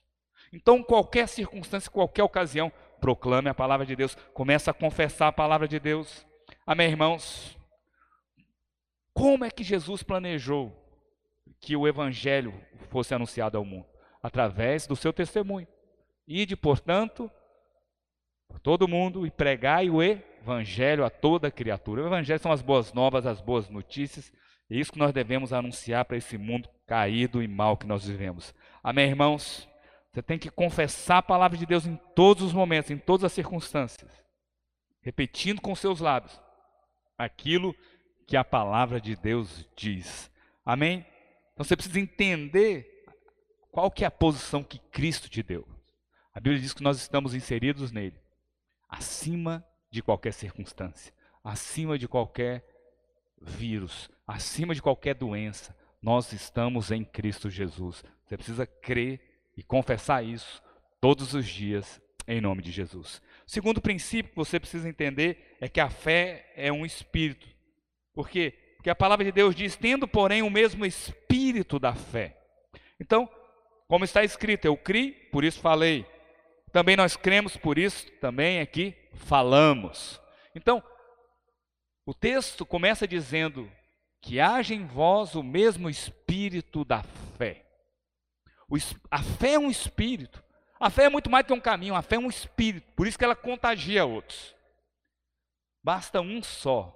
[0.51, 5.67] Então, qualquer circunstância, qualquer ocasião, proclame a palavra de Deus, começa a confessar a palavra
[5.67, 6.25] de Deus.
[6.65, 7.55] Amém, irmãos?
[9.13, 10.75] Como é que Jesus planejou
[11.59, 12.53] que o evangelho
[12.89, 13.85] fosse anunciado ao mundo?
[14.23, 15.67] Através do seu testemunho.
[16.31, 17.29] Ide, portanto,
[18.47, 22.03] por todo mundo e pregai o evangelho a toda criatura.
[22.03, 24.31] O evangelho são as boas novas, as boas notícias.
[24.69, 28.53] É isso que nós devemos anunciar para esse mundo caído e mal que nós vivemos.
[28.83, 29.67] Amém, irmãos?
[30.11, 33.33] Você tem que confessar a palavra de Deus em todos os momentos, em todas as
[33.33, 34.11] circunstâncias,
[35.01, 36.39] repetindo com seus lábios
[37.17, 37.75] aquilo
[38.27, 40.31] que a palavra de Deus diz.
[40.63, 41.03] Amém?
[41.53, 42.87] Então você precisa entender
[43.71, 45.67] qual que é a posição que Cristo te deu.
[46.33, 48.19] A Bíblia diz que nós estamos inseridos nele,
[48.87, 51.13] acima de qualquer circunstância,
[51.43, 52.65] acima de qualquer
[53.41, 55.75] vírus, acima de qualquer doença.
[56.01, 58.03] Nós estamos em Cristo Jesus.
[58.25, 59.19] Você precisa crer
[59.57, 60.61] e confessar isso
[61.01, 63.21] todos os dias em nome de Jesus.
[63.45, 67.47] Segundo princípio que você precisa entender é que a fé é um espírito.
[68.13, 68.53] Por quê?
[68.75, 72.37] Porque a palavra de Deus diz: tendo, porém, o mesmo espírito da fé.
[72.99, 73.27] Então,
[73.87, 76.05] como está escrito, eu criei, por isso falei.
[76.71, 80.21] Também nós cremos, por isso também aqui falamos.
[80.53, 80.83] Então,
[82.05, 83.71] o texto começa dizendo
[84.21, 87.03] que haja em vós o mesmo espírito da
[87.37, 87.65] fé.
[89.09, 90.43] a fé é um espírito.
[90.79, 92.87] A fé é muito mais que um caminho, a fé é um espírito.
[92.95, 94.55] Por isso que ela contagia outros.
[95.83, 96.93] Basta um só,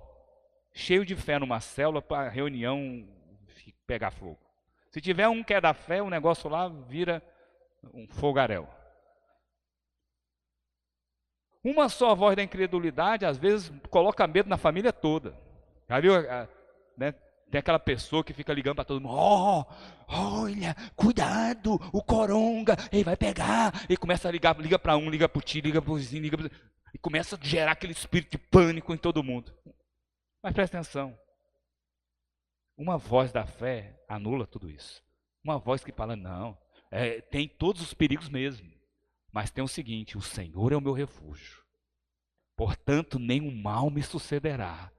[0.74, 3.08] cheio de fé numa célula para a reunião
[3.86, 4.40] pegar fogo.
[4.90, 7.22] Se tiver um que é da fé, o negócio lá vira
[7.94, 8.68] um fogaréu.
[11.63, 15.34] Uma só voz da incredulidade, às vezes, coloca medo na família toda.
[15.89, 16.13] Já viu?
[16.97, 17.13] Né?
[17.49, 19.63] Tem aquela pessoa que fica ligando para todo mundo: oh,
[20.08, 23.86] olha, cuidado, o coronga, ele vai pegar.
[23.88, 26.23] E começa a ligar, liga para um, liga para o tio, liga para o vizinho,
[26.23, 26.49] liga pra...
[26.93, 29.54] e começa a gerar aquele espírito de pânico em todo mundo.
[30.43, 31.15] Mas presta atenção:
[32.76, 35.04] uma voz da fé anula tudo isso.
[35.43, 36.58] Uma voz que fala: não,
[36.91, 38.73] é, tem todos os perigos mesmo.
[39.34, 41.63] Mas tem o seguinte: o Senhor é o meu refúgio.
[42.56, 44.91] Portanto, nenhum mal me sucederá,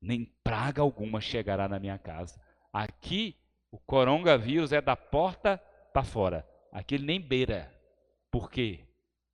[0.00, 2.40] nem praga alguma chegará na minha casa.
[2.72, 3.36] Aqui,
[3.70, 5.58] o coronavírus é da porta
[5.92, 6.48] para fora.
[6.72, 7.74] Aqui ele nem beira.
[8.30, 8.86] Por quê?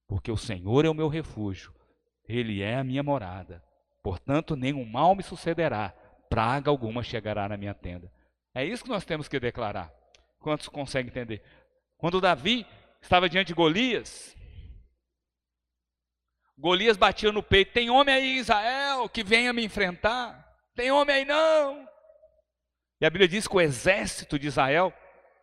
[0.08, 1.74] Porque o Senhor é o meu refúgio,
[2.26, 3.62] Ele é a minha morada.
[4.02, 5.90] Portanto, nenhum mal me sucederá,
[6.30, 8.10] praga alguma chegará na minha tenda.
[8.54, 9.92] É isso que nós temos que declarar.
[10.38, 11.42] Quantos conseguem entender?
[11.98, 12.64] Quando Davi
[13.02, 14.35] estava diante de Golias,
[16.58, 20.56] Golias batia no peito: Tem homem aí, Israel, que venha me enfrentar?
[20.74, 21.86] Tem homem aí não?
[23.00, 24.92] E a Bíblia diz que o exército de Israel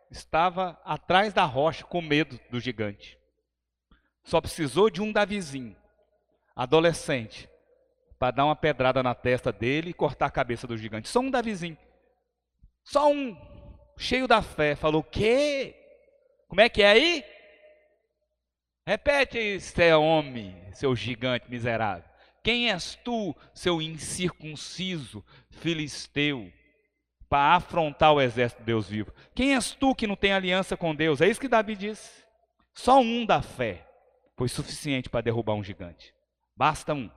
[0.10, 3.18] estava atrás da rocha com medo do gigante.
[4.24, 5.76] Só precisou de um Davizinho,
[6.56, 7.50] adolescente,
[8.18, 11.10] para dar uma pedrada na testa dele e cortar a cabeça do gigante.
[11.10, 11.78] Só um Davizinho.
[12.84, 13.38] Só um,
[13.98, 15.76] cheio da fé, falou: "O quê?
[16.48, 17.26] Como é que é aí?
[18.86, 22.04] Repete, seu homem, seu gigante miserável.
[22.44, 26.52] Quem és tu, seu incircunciso filisteu,
[27.30, 29.14] para afrontar o exército de Deus vivo?
[29.34, 31.22] Quem és tu que não tem aliança com Deus?
[31.22, 32.24] É isso que Davi diz.
[32.74, 33.88] Só um da fé
[34.36, 36.14] foi suficiente para derrubar um gigante.
[36.56, 37.10] Basta um.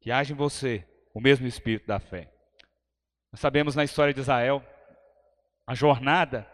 [0.00, 2.32] Que haja em você o mesmo espírito da fé.
[3.30, 4.64] Nós sabemos na história de Israel
[5.66, 6.50] a jornada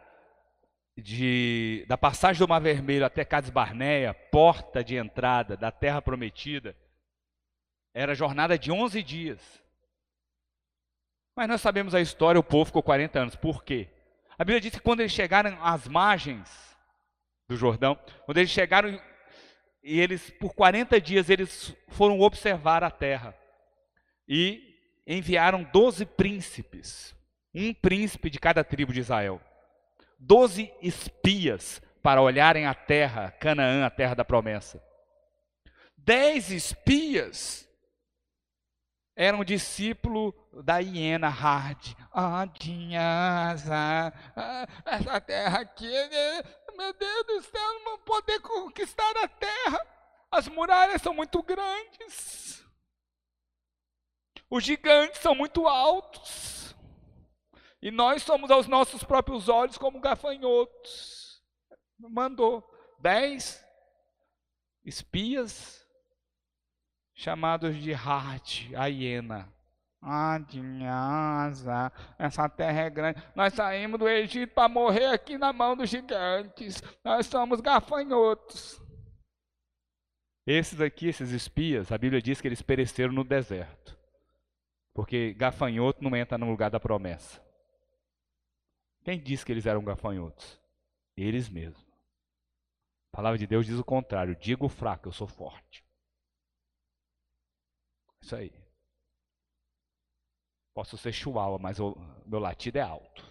[0.96, 6.76] de, da passagem do Mar Vermelho até Cades Barneia, porta de entrada da terra prometida,
[7.92, 9.62] era jornada de 11 dias.
[11.36, 13.36] Mas nós sabemos a história, o povo ficou 40 anos.
[13.36, 13.88] Por quê?
[14.38, 16.76] A Bíblia diz que quando eles chegaram às margens
[17.48, 19.00] do Jordão, quando eles chegaram
[19.82, 23.36] e eles por 40 dias eles foram observar a terra
[24.26, 24.74] e
[25.06, 27.14] enviaram 12 príncipes,
[27.54, 29.40] um príncipe de cada tribo de Israel
[30.26, 34.82] doze espias para olharem a terra, Canaã, a terra da promessa.
[35.96, 37.68] Dez espias
[39.16, 40.34] eram discípulo
[40.64, 41.94] da hiena hard.
[42.12, 45.90] Ah, tinha ah, essa terra aqui,
[46.76, 49.86] meu Deus do céu, não vou poder conquistar a terra.
[50.30, 52.64] As muralhas são muito grandes.
[54.50, 56.53] Os gigantes são muito altos.
[57.84, 61.44] E nós somos aos nossos próprios olhos como gafanhotos.
[61.98, 62.64] Mandou
[62.98, 63.62] dez.
[64.82, 65.86] espias
[67.14, 69.52] chamados de Hart, a hiena.
[70.00, 70.40] Ah,
[72.18, 73.22] essa terra é grande.
[73.34, 76.82] Nós saímos do Egito para morrer aqui na mão dos gigantes.
[77.04, 78.80] Nós somos gafanhotos.
[80.46, 83.94] Esses aqui, esses espias, a Bíblia diz que eles pereceram no deserto.
[84.94, 87.43] Porque gafanhoto não entra no lugar da promessa.
[89.04, 90.58] Quem disse que eles eram gafanhotos?
[91.16, 91.84] Eles mesmos.
[93.12, 95.84] A palavra de Deus diz o contrário: digo fraco, eu sou forte.
[98.20, 98.52] Isso aí.
[100.72, 101.94] Posso ser chihuahua, mas o
[102.26, 103.22] meu latido é alto.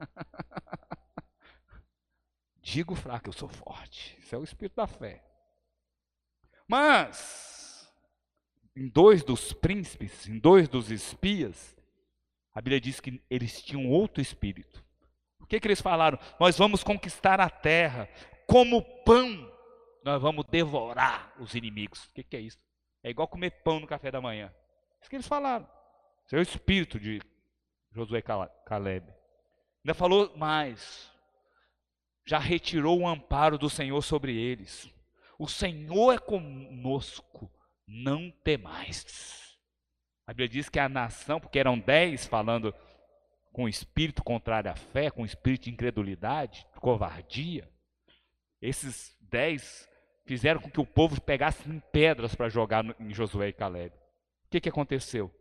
[2.60, 4.18] Digo fraco, eu sou forte.
[4.18, 5.24] Isso é o espírito da fé.
[6.66, 7.90] Mas,
[8.76, 11.76] em dois dos príncipes, em dois dos espias,
[12.52, 14.83] a Bíblia diz que eles tinham outro espírito.
[15.44, 16.18] O que, que eles falaram?
[16.40, 18.08] Nós vamos conquistar a terra,
[18.46, 19.52] como pão,
[20.02, 22.06] nós vamos devorar os inimigos.
[22.06, 22.58] O que, que é isso?
[23.02, 24.50] É igual comer pão no café da manhã.
[25.02, 25.68] Isso que eles falaram.
[26.24, 27.20] Esse é o espírito de
[27.92, 29.06] Josué Caleb.
[29.84, 31.12] Ainda falou mais.
[32.24, 34.90] Já retirou o amparo do Senhor sobre eles.
[35.38, 37.52] O Senhor é conosco,
[37.86, 39.58] não temais.
[40.26, 42.74] A Bíblia diz que a nação, porque eram dez falando
[43.54, 47.68] com espírito contrário à fé, com espírito de incredulidade, covardia.
[48.60, 49.88] Esses dez
[50.26, 53.94] fizeram com que o povo pegasse em pedras para jogar em Josué e Caleb.
[53.94, 55.32] O que, que aconteceu?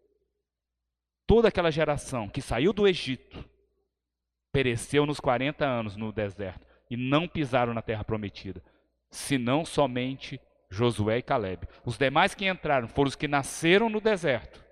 [1.26, 3.44] Toda aquela geração que saiu do Egito
[4.52, 8.64] pereceu nos 40 anos no deserto e não pisaram na terra prometida,
[9.10, 11.68] senão somente Josué e Caleb.
[11.84, 14.64] Os demais que entraram foram os que nasceram no deserto.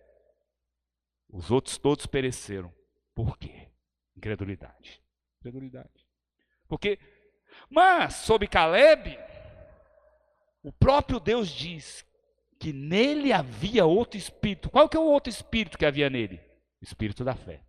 [1.27, 2.71] Os outros todos pereceram.
[3.15, 3.69] Por quê?
[4.15, 5.01] Incredulidade.
[5.39, 6.07] Incredulidade.
[6.67, 6.99] Porque,
[7.69, 9.17] mas sobre Caleb,
[10.63, 12.05] o próprio Deus diz
[12.59, 14.69] que nele havia outro espírito.
[14.69, 16.39] Qual que é o outro espírito que havia nele?
[16.79, 17.61] O espírito da fé.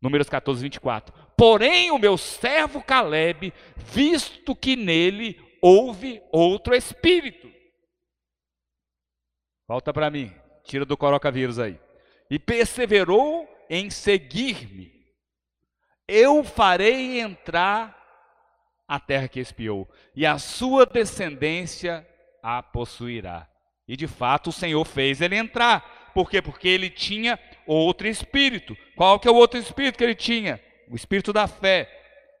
[0.00, 1.12] Números 14, 24.
[1.36, 7.50] Porém, o meu servo Caleb, visto que nele houve outro espírito.
[9.68, 10.32] Volta para mim,
[10.64, 11.78] tira do coronavírus aí.
[12.30, 14.92] E perseverou em seguir-me.
[16.08, 17.96] Eu farei entrar
[18.88, 22.04] a terra que espiou, e a sua descendência
[22.42, 23.48] a possuirá.
[23.86, 26.10] E de fato o Senhor fez ele entrar.
[26.12, 26.42] Por quê?
[26.42, 28.76] Porque ele tinha outro espírito.
[28.96, 30.60] Qual que é o outro espírito que ele tinha?
[30.88, 31.88] O espírito da fé.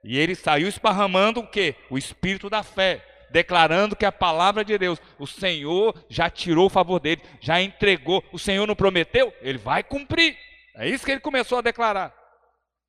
[0.02, 1.76] E ele saiu esparramando o quê?
[1.88, 6.70] O espírito da fé, declarando que a palavra de Deus, o Senhor já tirou o
[6.70, 8.24] favor dele, já entregou.
[8.32, 9.32] O Senhor não prometeu?
[9.40, 10.36] Ele vai cumprir.
[10.74, 12.14] É isso que ele começou a declarar.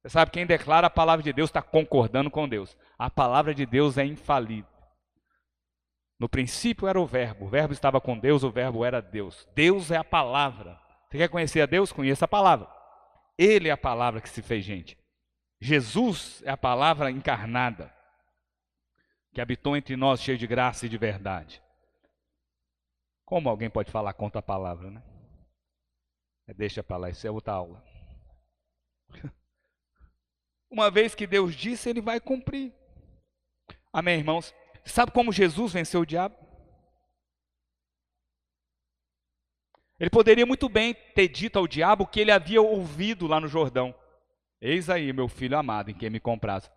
[0.02, 2.76] Você sabe, quem declara a palavra de Deus está concordando com Deus.
[2.98, 4.70] A palavra de Deus é infalível.
[6.20, 9.48] No princípio era o Verbo, o Verbo estava com Deus, o Verbo era Deus.
[9.56, 10.80] Deus é a palavra.
[11.10, 11.92] Você quer conhecer a Deus?
[11.92, 12.68] Conheça a palavra.
[13.38, 14.98] Ele é a palavra que se fez gente.
[15.60, 17.94] Jesus é a palavra encarnada,
[19.34, 21.62] que habitou entre nós, cheio de graça e de verdade.
[23.26, 25.04] Como alguém pode falar contra a palavra, né?
[26.48, 27.84] É, deixa para lá, isso é outra aula.
[30.70, 32.74] Uma vez que Deus disse, ele vai cumprir.
[33.92, 34.54] Amém, irmãos?
[34.86, 36.36] Sabe como Jesus venceu o diabo?
[40.00, 43.94] Ele poderia muito bem ter dito ao diabo que ele havia ouvido lá no Jordão.
[44.60, 46.72] Eis aí, meu filho amado, em quem me compraz.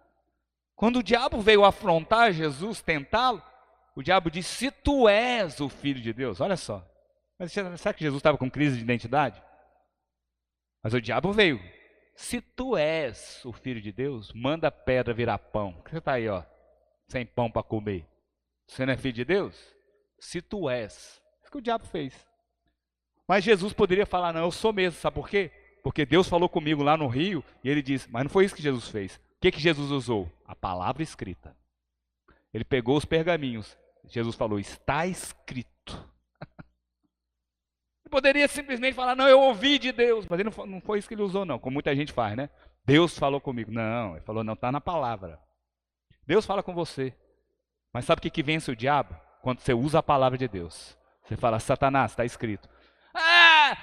[0.77, 3.43] Quando o diabo veio afrontar Jesus, tentá-lo,
[3.97, 6.87] o diabo disse: Se tu és o filho de Deus, olha só.
[7.39, 9.43] Mas será que Jesus estava com crise de identidade?
[10.85, 11.61] Mas o diabo veio.
[12.15, 15.83] Se tu és o filho de Deus, manda a pedra virar pão.
[15.85, 16.45] Você está aí, ó
[17.09, 18.07] sem pão para comer?
[18.67, 19.57] Você não é filho de Deus?
[20.19, 21.23] Se tu és.
[21.43, 22.15] Isso que o diabo fez.
[23.27, 25.51] Mas Jesus poderia falar, não, eu sou mesmo, sabe por quê?
[25.83, 28.63] Porque Deus falou comigo lá no rio e ele disse, mas não foi isso que
[28.63, 29.17] Jesus fez.
[29.17, 30.31] O que, que Jesus usou?
[30.47, 31.57] A palavra escrita.
[32.53, 33.77] Ele pegou os pergaminhos.
[34.07, 36.14] Jesus falou, está escrito.
[38.15, 40.25] Poderia simplesmente falar, não, eu ouvi de Deus.
[40.31, 42.49] Mas ele não, não foi isso que ele usou, não, como muita gente faz, né?
[42.87, 43.73] Deus falou comigo.
[43.73, 45.41] Não, ele falou, não, está na palavra.
[46.25, 47.13] Deus fala com você.
[47.93, 49.17] Mas sabe o que, que vence o diabo?
[49.43, 50.97] Quando você usa a palavra de Deus.
[51.25, 52.69] Você fala, Satanás, está escrito.
[53.13, 53.77] Ah,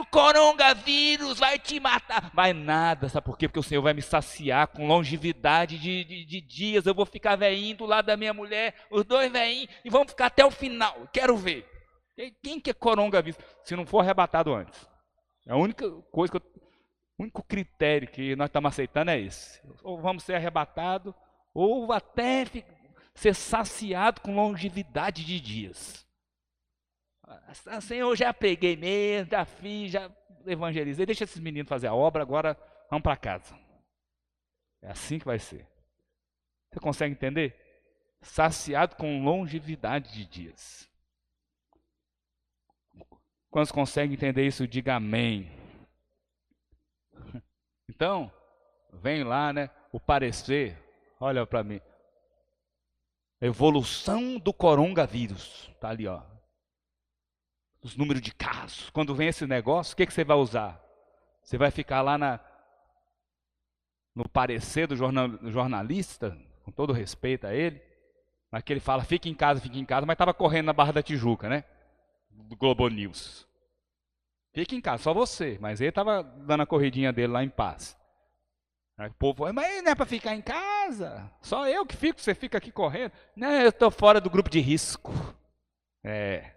[0.00, 2.30] o coronavírus vai te matar.
[2.32, 3.48] Vai nada, sabe por quê?
[3.48, 6.86] Porque o Senhor vai me saciar com longevidade de, de, de dias.
[6.86, 10.26] Eu vou ficar veinho do lado da minha mulher, os dois veinhos, e vamos ficar
[10.28, 11.06] até o final.
[11.12, 11.73] Quero ver.
[12.42, 13.38] Quem que é coronavírus?
[13.62, 14.88] Se não for arrebatado antes.
[15.46, 16.62] É a única coisa que eu,
[17.18, 19.60] o único critério que nós estamos aceitando é esse.
[19.82, 21.14] Ou vamos ser arrebatados,
[21.52, 22.44] ou até
[23.14, 26.06] ser saciado com longevidade de dias.
[27.82, 30.10] Senhor, já preguei mesmo, já fiz, já
[30.46, 31.06] evangelizei.
[31.06, 32.56] Deixa esses meninos fazer a obra, agora
[32.90, 33.58] vamos para casa.
[34.82, 35.66] É assim que vai ser.
[36.70, 37.56] Você consegue entender?
[38.20, 40.90] Saciado com longevidade de dias.
[43.54, 44.66] Quantos conseguem entender isso?
[44.66, 45.48] Diga amém.
[47.88, 48.28] Então,
[48.92, 49.70] vem lá, né?
[49.92, 50.76] O parecer,
[51.20, 51.80] olha para mim.
[53.40, 55.70] Evolução do coronavírus.
[55.80, 56.20] Tá ali, ó.
[57.80, 58.90] Os números de casos.
[58.90, 60.84] Quando vem esse negócio, o que, que você vai usar?
[61.40, 62.40] Você vai ficar lá na,
[64.16, 67.80] no parecer do jornal, jornalista, com todo respeito a ele,
[68.50, 70.90] mas que ele fala, fique em casa, fique em casa, mas estava correndo na Barra
[70.90, 71.62] da Tijuca, né?
[72.34, 73.46] Do Globo News.
[74.52, 77.96] Fique em casa, só você, mas ele estava dando a corridinha dele lá em paz.
[78.96, 82.34] Aí o povo, mas não é para ficar em casa, só eu que fico, você
[82.34, 83.12] fica aqui correndo.
[83.34, 85.10] Não, eu estou fora do grupo de risco.
[86.04, 86.52] É.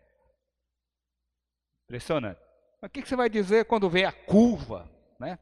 [1.86, 2.40] Impressionante.
[2.80, 4.88] Mas o que você vai dizer quando vê a curva,
[5.20, 5.40] né?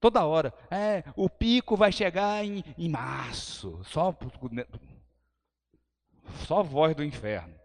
[0.00, 0.52] Toda hora.
[0.70, 3.82] É, o pico vai chegar em, em março.
[3.84, 4.14] Só,
[6.46, 7.58] só voz do inferno.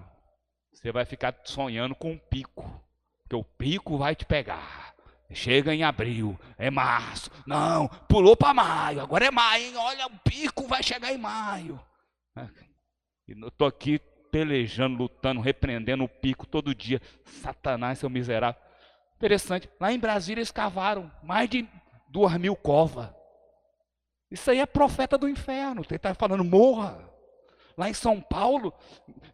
[0.72, 2.84] você vai ficar sonhando com um pico,
[3.22, 4.89] porque o pico vai te pegar.
[5.32, 7.30] Chega em abril, é março.
[7.46, 9.00] Não, pulou para maio.
[9.00, 9.76] Agora é maio, hein?
[9.76, 11.80] Olha, o pico vai chegar em maio.
[13.28, 14.00] Eu estou aqui
[14.32, 17.00] pelejando, lutando, repreendendo o pico todo dia.
[17.24, 18.60] Satanás, seu miserável.
[19.16, 19.68] Interessante.
[19.78, 21.68] Lá em Brasília eles cavaram mais de
[22.08, 23.08] duas mil covas.
[24.30, 25.82] Isso aí é profeta do inferno.
[25.82, 27.08] Ele está falando, morra.
[27.76, 28.74] Lá em São Paulo,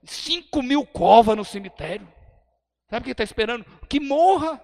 [0.05, 2.07] cinco mil covas no cemitério.
[2.91, 3.65] Sabe o que está esperando?
[3.89, 4.61] Que morra.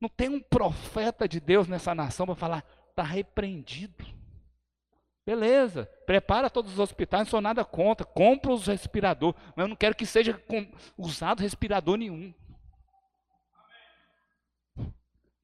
[0.00, 4.04] Não tem um profeta de Deus nessa nação para falar, está repreendido.
[5.24, 9.74] Beleza, prepara todos os hospitais, não sou nada contra, compra os respiradores, mas eu não
[9.74, 10.40] quero que seja
[10.96, 12.32] usado respirador nenhum.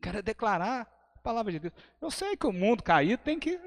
[0.00, 0.82] Quero declarar
[1.16, 1.74] a palavra de Deus.
[2.00, 3.58] Eu sei que o mundo caído tem que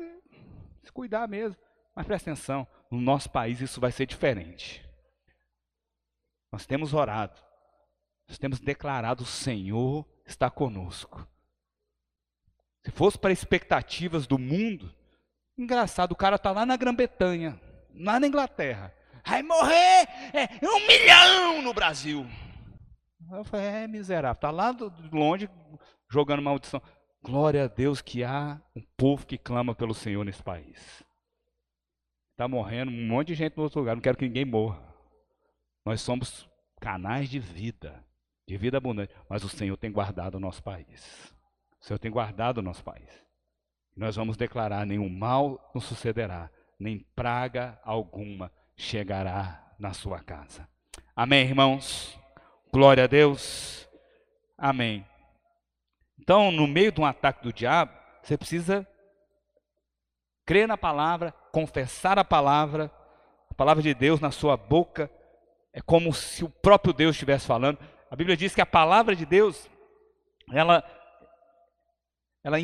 [0.83, 1.57] se cuidar mesmo,
[1.93, 4.87] mas presta atenção, no nosso país isso vai ser diferente.
[6.49, 7.41] Nós temos orado,
[8.29, 11.27] nós temos declarado o Senhor está conosco.
[12.83, 14.93] Se fosse para expectativas do mundo,
[15.57, 17.59] engraçado, o cara está lá na Grã-Bretanha,
[17.93, 18.93] lá na Inglaterra.
[19.25, 22.25] Vai morrer é, um milhão no Brasil.
[23.31, 25.49] Eu falei, é miserável, está lá do, longe
[26.11, 26.81] jogando maldição.
[27.23, 31.03] Glória a Deus que há um povo que clama pelo Senhor nesse país.
[32.33, 34.79] Está morrendo um monte de gente no outro lugar, não quero que ninguém morra.
[35.83, 36.47] Nós somos
[36.79, 38.04] canais de vida
[38.47, 39.13] de vida abundante.
[39.29, 41.33] Mas o Senhor tem guardado o nosso país.
[41.81, 43.09] O Senhor tem guardado o nosso país.
[43.95, 50.67] nós vamos declarar: nenhum mal nos sucederá, nem praga alguma chegará na sua casa.
[51.15, 52.19] Amém, irmãos?
[52.71, 53.87] Glória a Deus.
[54.57, 55.05] Amém.
[56.19, 57.91] Então, no meio de um ataque do diabo,
[58.21, 58.87] você precisa
[60.45, 62.91] crer na palavra, confessar a palavra,
[63.49, 65.09] a palavra de Deus na sua boca.
[65.73, 67.77] É como se o próprio Deus estivesse falando.
[68.15, 69.69] A Bíblia diz que a palavra de Deus,
[70.49, 70.81] ela,
[72.41, 72.55] ela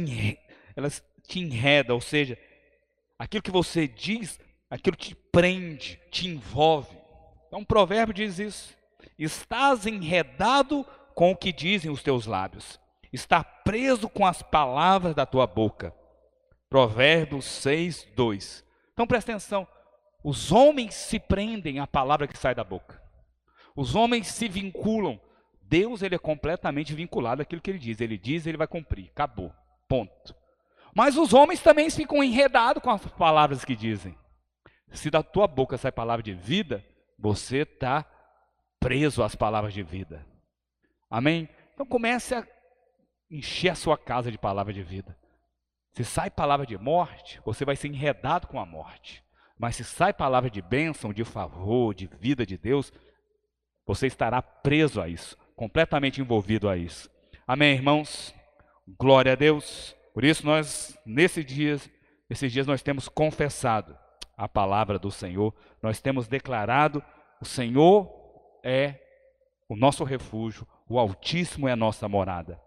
[0.77, 2.39] elas te enredam, ou seja,
[3.19, 4.39] aquilo que você diz,
[4.69, 6.97] aquilo te prende, te envolve.
[7.47, 8.77] Então, um provérbio diz isso.
[9.19, 12.79] Estás enredado com o que dizem os teus lábios.
[13.11, 15.93] Está preso com as palavras da tua boca.
[16.69, 18.65] Provérbios 6, 2.
[18.93, 19.67] Então presta atenção.
[20.23, 23.03] Os homens se prendem à palavra que sai da boca.
[23.75, 25.19] Os homens se vinculam.
[25.71, 28.01] Deus ele é completamente vinculado àquilo que ele diz.
[28.01, 29.09] Ele diz, ele vai cumprir.
[29.11, 29.53] Acabou.
[29.87, 30.35] Ponto.
[30.93, 34.13] Mas os homens também ficam enredados com as palavras que dizem.
[34.91, 36.85] Se da tua boca sai palavra de vida,
[37.17, 38.05] você está
[38.81, 40.27] preso às palavras de vida.
[41.09, 41.47] Amém?
[41.73, 42.45] Então comece a
[43.29, 45.17] encher a sua casa de palavra de vida.
[45.93, 49.23] Se sai palavra de morte, você vai ser enredado com a morte.
[49.57, 52.91] Mas se sai palavra de bênção, de favor, de vida de Deus,
[53.85, 57.07] você estará preso a isso, completamente envolvido a isso.
[57.45, 58.33] Amém, irmãos?
[58.97, 59.95] Glória a Deus.
[60.11, 61.87] Por isso nós, nesses dias,
[62.27, 63.95] esses dias nós temos confessado
[64.35, 67.03] a palavra do Senhor, nós temos declarado:
[67.39, 68.11] o Senhor
[68.63, 68.95] é
[69.69, 72.59] o nosso refúgio, o Altíssimo é a nossa morada.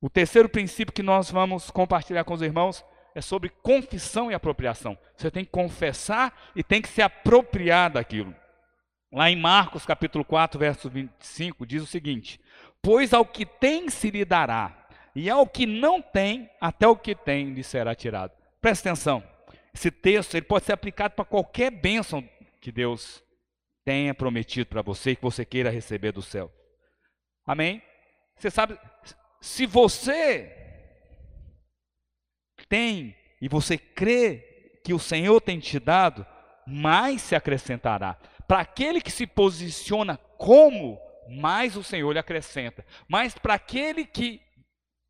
[0.00, 2.84] O terceiro princípio que nós vamos compartilhar com os irmãos
[3.14, 4.98] é sobre confissão e apropriação.
[5.16, 8.34] Você tem que confessar e tem que se apropriar daquilo.
[9.12, 12.40] Lá em Marcos capítulo 4, verso 25, diz o seguinte:
[12.80, 17.14] Pois ao que tem se lhe dará, e ao que não tem, até o que
[17.14, 18.32] tem lhe será tirado.
[18.60, 19.22] Presta atenção.
[19.74, 22.28] Esse texto ele pode ser aplicado para qualquer bênção
[22.60, 23.22] que Deus
[23.84, 26.52] tenha prometido para você que você queira receber do céu.
[27.46, 27.82] Amém?
[28.36, 28.78] Você sabe,
[29.40, 30.56] se você
[32.68, 36.26] tem e você crê que o Senhor tem te dado,
[36.66, 38.16] mais se acrescentará.
[38.50, 42.84] Para aquele que se posiciona como, mais o Senhor lhe acrescenta.
[43.06, 44.42] Mas para aquele que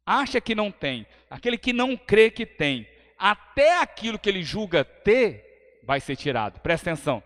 [0.05, 2.87] acha que não tem, aquele que não crê que tem,
[3.17, 6.61] até aquilo que ele julga ter vai ser tirado.
[6.61, 7.23] Presta atenção.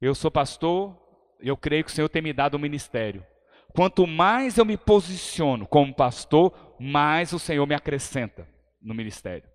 [0.00, 0.98] Eu sou pastor,
[1.38, 3.26] eu creio que o Senhor tem me dado um ministério.
[3.74, 8.48] Quanto mais eu me posiciono como pastor, mais o Senhor me acrescenta
[8.80, 9.46] no ministério.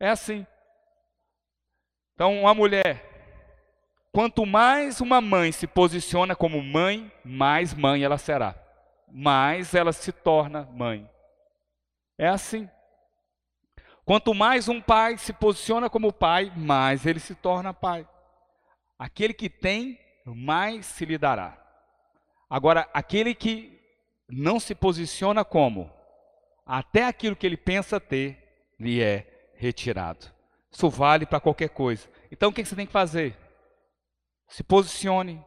[0.00, 0.46] É assim.
[2.20, 3.02] Então, uma mulher,
[4.12, 8.54] quanto mais uma mãe se posiciona como mãe, mais mãe ela será.
[9.08, 11.08] Mais ela se torna mãe.
[12.18, 12.68] É assim.
[14.04, 18.06] Quanto mais um pai se posiciona como pai, mais ele se torna pai.
[18.98, 21.56] Aquele que tem, mais se lhe dará.
[22.50, 23.80] Agora, aquele que
[24.28, 25.90] não se posiciona como,
[26.66, 30.38] até aquilo que ele pensa ter, lhe é retirado.
[30.72, 32.08] Isso vale para qualquer coisa.
[32.30, 33.36] Então, o que você tem que fazer?
[34.48, 35.44] Se posicione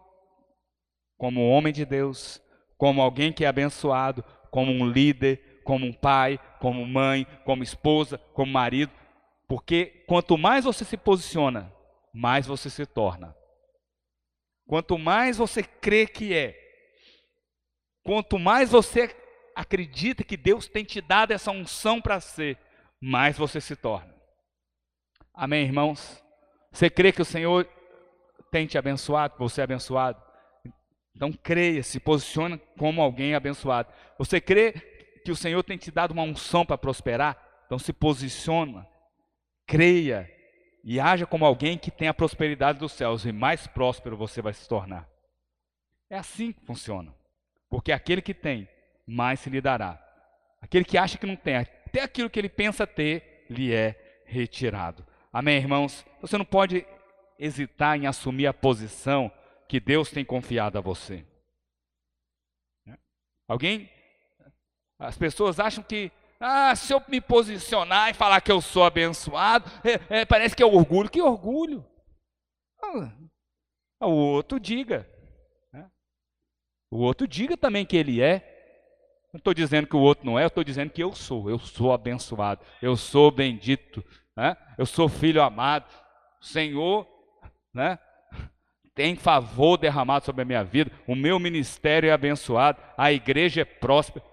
[1.17, 2.41] como um homem de Deus,
[2.77, 8.17] como alguém que é abençoado, como um líder, como um pai, como mãe, como esposa,
[8.33, 8.91] como marido,
[9.47, 11.73] porque quanto mais você se posiciona,
[12.13, 13.35] mais você se torna.
[14.67, 16.57] Quanto mais você crê que é,
[18.03, 19.15] quanto mais você
[19.55, 22.57] acredita que Deus tem te dado essa unção para ser,
[23.01, 24.12] mais você se torna.
[25.33, 26.23] Amém, irmãos?
[26.71, 27.67] Você crê que o Senhor
[28.51, 30.21] tem te abençoado, você é abençoado?
[31.15, 33.91] Então creia, se posicione como alguém abençoado.
[34.17, 34.73] Você crê
[35.25, 37.35] que o Senhor tem te dado uma unção para prosperar?
[37.65, 38.87] Então se posiciona,
[39.65, 40.29] creia
[40.83, 44.53] e haja como alguém que tem a prosperidade dos céus e mais próspero você vai
[44.53, 45.09] se tornar.
[46.09, 47.11] É assim que funciona.
[47.69, 48.69] Porque aquele que tem,
[49.07, 49.99] mais se lhe dará.
[50.61, 55.03] Aquele que acha que não tem, até aquilo que ele pensa ter, lhe é retirado.
[55.33, 56.05] Amém, irmãos?
[56.21, 56.85] Você não pode
[57.39, 59.31] hesitar em assumir a posição
[59.67, 61.25] que Deus tem confiado a você.
[63.47, 63.89] Alguém?
[64.99, 69.71] As pessoas acham que ah, se eu me posicionar e falar que eu sou abençoado,
[69.83, 71.09] é, é, parece que é orgulho.
[71.09, 71.83] Que orgulho?
[73.99, 75.09] Ah, o outro diga.
[75.71, 75.89] Né?
[76.91, 78.51] O outro diga também que ele é.
[79.33, 81.49] Não estou dizendo que o outro não é, eu estou dizendo que eu sou.
[81.49, 82.63] Eu sou abençoado.
[82.79, 84.05] Eu sou bendito.
[84.35, 84.55] Né?
[84.77, 85.85] Eu sou filho amado.
[86.41, 87.07] Senhor
[87.73, 87.97] né?
[88.93, 90.91] tem favor derramado sobre a minha vida.
[91.07, 92.81] O meu ministério é abençoado.
[92.97, 94.25] A igreja é próspera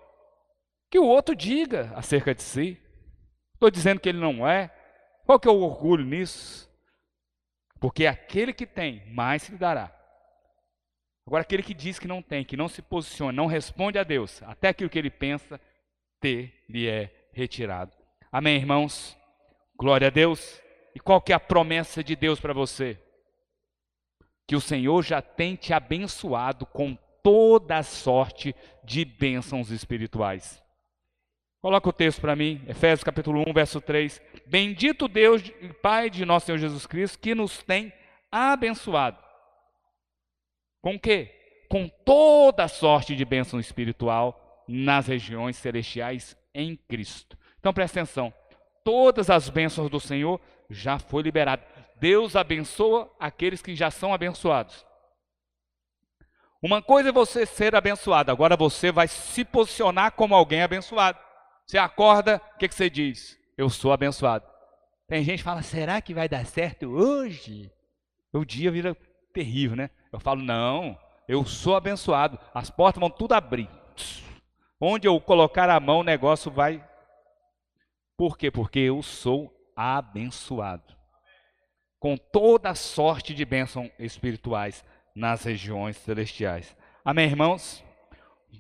[0.91, 2.77] que o outro diga acerca de si.
[3.55, 4.75] Estou dizendo que ele não é.
[5.25, 6.69] Qual que é o orgulho nisso?
[7.79, 9.95] Porque aquele que tem, mais se lhe dará.
[11.25, 14.43] Agora, aquele que diz que não tem, que não se posiciona, não responde a Deus,
[14.43, 15.61] até aquilo que ele pensa
[16.21, 17.93] ter, lhe é retirado.
[18.33, 19.17] Amém, irmãos?
[19.81, 20.61] Glória a Deus.
[20.95, 23.03] E qual que é a promessa de Deus para você?
[24.47, 28.55] Que o Senhor já tem te abençoado com toda a sorte
[28.85, 30.63] de bênçãos espirituais.
[31.63, 34.21] Coloca o texto para mim, Efésios capítulo 1, verso 3.
[34.47, 37.91] Bendito Deus e Pai de nosso Senhor Jesus Cristo, que nos tem
[38.31, 39.17] abençoado.
[40.83, 41.65] Com quê?
[41.71, 47.39] Com toda sorte de bênção espiritual nas regiões celestiais em Cristo.
[47.59, 48.40] Então presta atenção.
[48.85, 51.63] Todas as bênçãos do Senhor já foi liberado.
[51.97, 54.87] Deus abençoa aqueles que já são abençoados.
[56.63, 61.19] Uma coisa é você ser abençoado, agora você vai se posicionar como alguém abençoado.
[61.67, 63.39] Você acorda, o que, que você diz?
[63.57, 64.45] Eu sou abençoado.
[65.09, 67.73] Tem gente que fala, será que vai dar certo hoje?
[68.33, 68.97] O dia vira
[69.33, 69.91] terrível, né?
[70.13, 72.39] Eu falo, não, eu sou abençoado.
[72.53, 73.69] As portas vão tudo abrir.
[74.81, 76.85] Onde eu colocar a mão, o negócio vai.
[78.21, 78.51] Por quê?
[78.51, 80.95] Porque eu sou abençoado.
[81.99, 86.77] Com toda sorte de bênçãos espirituais nas regiões celestiais.
[87.03, 87.83] Amém, irmãos?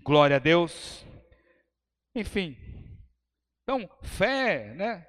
[0.03, 1.05] Glória a Deus.
[2.15, 2.57] Enfim,
[3.63, 5.07] então, fé, né?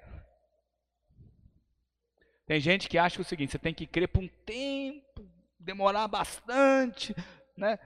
[2.44, 5.26] Tem gente que acha o seguinte: você tem que crer por um tempo,
[5.58, 7.16] demorar bastante,
[7.56, 7.78] né?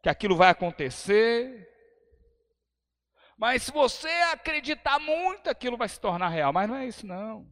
[0.00, 1.71] Que aquilo vai acontecer.
[3.42, 6.52] Mas se você acreditar muito, aquilo vai se tornar real.
[6.52, 7.44] Mas não é isso, não.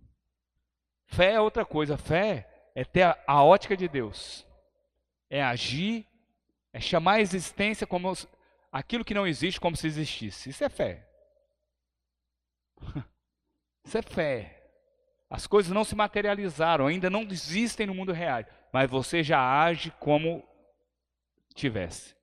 [1.07, 1.99] Fé é outra coisa.
[1.99, 4.47] Fé é ter a, a ótica de Deus.
[5.29, 6.07] É agir,
[6.73, 8.13] é chamar a existência como
[8.71, 10.51] aquilo que não existe como se existisse.
[10.51, 11.09] Isso é fé.
[13.85, 14.71] Isso é fé.
[15.29, 19.91] As coisas não se materializaram, ainda não existem no mundo real, mas você já age
[19.99, 20.49] como
[21.53, 22.20] tivesse.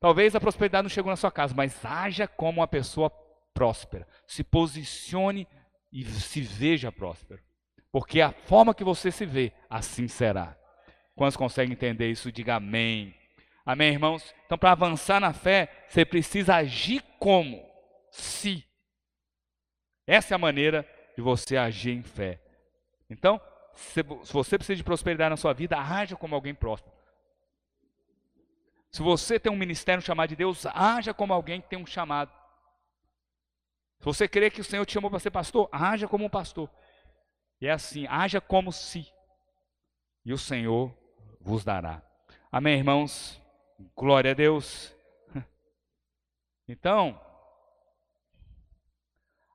[0.00, 3.10] Talvez a prosperidade não chegou na sua casa, mas haja como uma pessoa
[3.52, 4.08] próspera.
[4.26, 5.46] Se posicione
[5.92, 7.42] e se veja próspero.
[7.92, 10.56] Porque a forma que você se vê, assim será.
[11.14, 12.32] Quantos conseguem entender isso?
[12.32, 13.14] Diga amém.
[13.66, 14.34] Amém, irmãos?
[14.46, 17.62] Então, para avançar na fé, você precisa agir como?
[18.10, 18.64] Se.
[20.06, 22.40] Essa é a maneira de você agir em fé.
[23.10, 23.38] Então,
[23.74, 26.94] se você precisa de prosperidade na sua vida, haja como alguém próspero.
[28.90, 32.32] Se você tem um ministério chamado de Deus, haja como alguém que tem um chamado.
[34.00, 36.68] Se você crê que o Senhor te chamou para ser pastor, haja como um pastor.
[37.60, 39.06] E é assim, haja como se.
[40.24, 40.92] E o Senhor
[41.40, 42.02] vos dará.
[42.50, 43.40] Amém, irmãos?
[43.96, 44.94] Glória a Deus.
[46.72, 47.20] Então,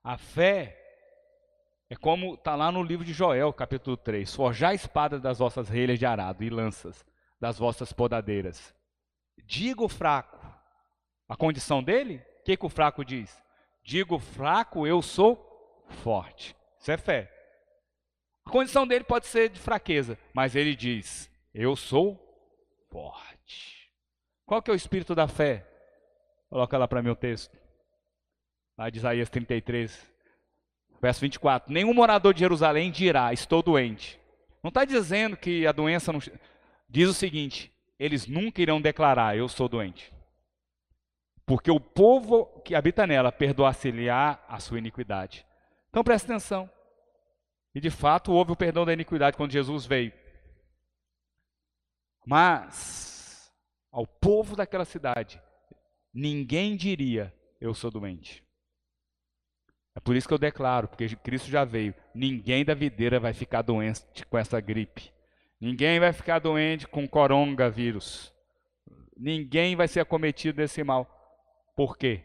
[0.04, 0.78] a fé
[1.90, 5.70] é como está lá no livro de Joel, capítulo 3: Forjar a espada das vossas
[5.70, 7.06] relhas de arado e lanças
[7.40, 8.76] das vossas podadeiras.
[9.44, 10.40] Diga o fraco,
[11.28, 13.42] a condição dele, o que, que o fraco diz?
[13.84, 16.56] Digo fraco, eu sou forte.
[16.80, 17.32] Isso é fé.
[18.46, 22.20] A condição dele pode ser de fraqueza, mas ele diz: Eu sou
[22.92, 23.92] forte.
[24.46, 25.68] Qual que é o espírito da fé?
[26.50, 27.66] Coloca lá para mim o texto
[28.78, 30.06] lá de Isaías 33,
[31.02, 34.20] verso 24: Nenhum morador de Jerusalém dirá, estou doente.
[34.62, 36.20] Não está dizendo que a doença não.
[36.90, 40.14] Diz o seguinte: eles nunca irão declarar, eu sou doente.
[41.46, 45.46] Porque o povo que habita nela perdoar-se-lhe-á a sua iniquidade.
[45.90, 46.70] Então presta atenção.
[47.74, 50.12] E de fato houve o perdão da iniquidade quando Jesus veio.
[52.26, 53.54] Mas,
[53.92, 55.40] ao povo daquela cidade,
[56.14, 58.44] ninguém diria: Eu sou doente.
[59.96, 61.94] É por isso que eu declaro, porque Cristo já veio.
[62.14, 65.15] Ninguém da videira vai ficar doente com essa gripe.
[65.66, 68.32] Ninguém vai ficar doente com coronavírus.
[69.18, 71.10] Ninguém vai ser acometido desse mal.
[71.76, 72.22] Por quê?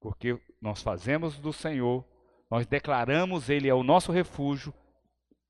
[0.00, 2.04] Porque nós fazemos do Senhor,
[2.48, 4.72] nós declaramos Ele é o nosso refúgio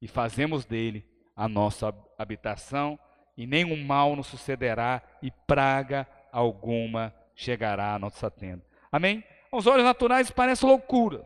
[0.01, 1.07] e fazemos dele
[1.37, 2.99] a nossa habitação,
[3.37, 8.65] e nenhum mal nos sucederá e praga alguma chegará à nossa tenda.
[8.91, 9.23] Amém?
[9.53, 11.23] Aos olhos naturais parece loucura.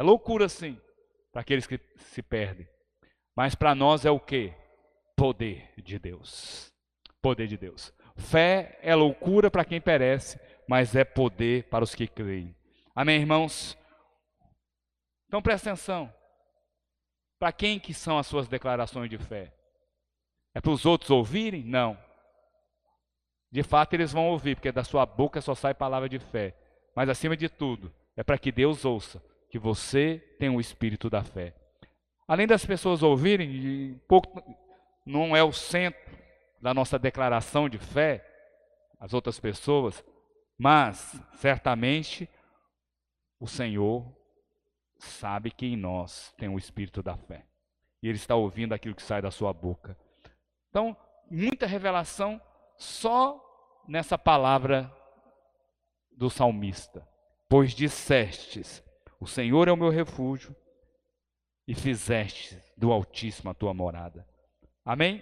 [0.00, 0.76] É loucura sim,
[1.36, 2.66] para aqueles que se perdem.
[3.36, 4.54] Mas para nós é o que?
[5.14, 6.72] Poder de Deus.
[7.20, 7.92] Poder de Deus.
[8.16, 12.56] Fé é loucura para quem perece, mas é poder para os que creem.
[12.94, 13.76] Amém, irmãos?
[15.26, 16.10] Então presta atenção.
[17.38, 19.52] Para quem que são as suas declarações de fé?
[20.54, 21.62] É para os outros ouvirem?
[21.62, 21.98] Não.
[23.52, 26.56] De fato eles vão ouvir, porque da sua boca só sai palavra de fé.
[26.94, 29.22] Mas acima de tudo, é para que Deus ouça
[29.56, 31.54] que você tem o espírito da fé.
[32.28, 34.44] Além das pessoas ouvirem, pouco
[35.04, 35.98] não é o centro
[36.60, 38.22] da nossa declaração de fé,
[39.00, 40.04] as outras pessoas,
[40.58, 42.28] mas certamente
[43.40, 44.04] o Senhor
[44.98, 47.46] sabe que em nós tem o espírito da fé.
[48.02, 49.96] E ele está ouvindo aquilo que sai da sua boca.
[50.68, 50.94] Então,
[51.30, 52.38] muita revelação
[52.76, 53.42] só
[53.88, 54.94] nessa palavra
[56.10, 57.08] do salmista:
[57.48, 58.84] Pois dissestes,
[59.26, 60.54] o Senhor é o meu refúgio,
[61.66, 64.24] e fizeste do Altíssimo a tua morada.
[64.84, 65.20] Amém?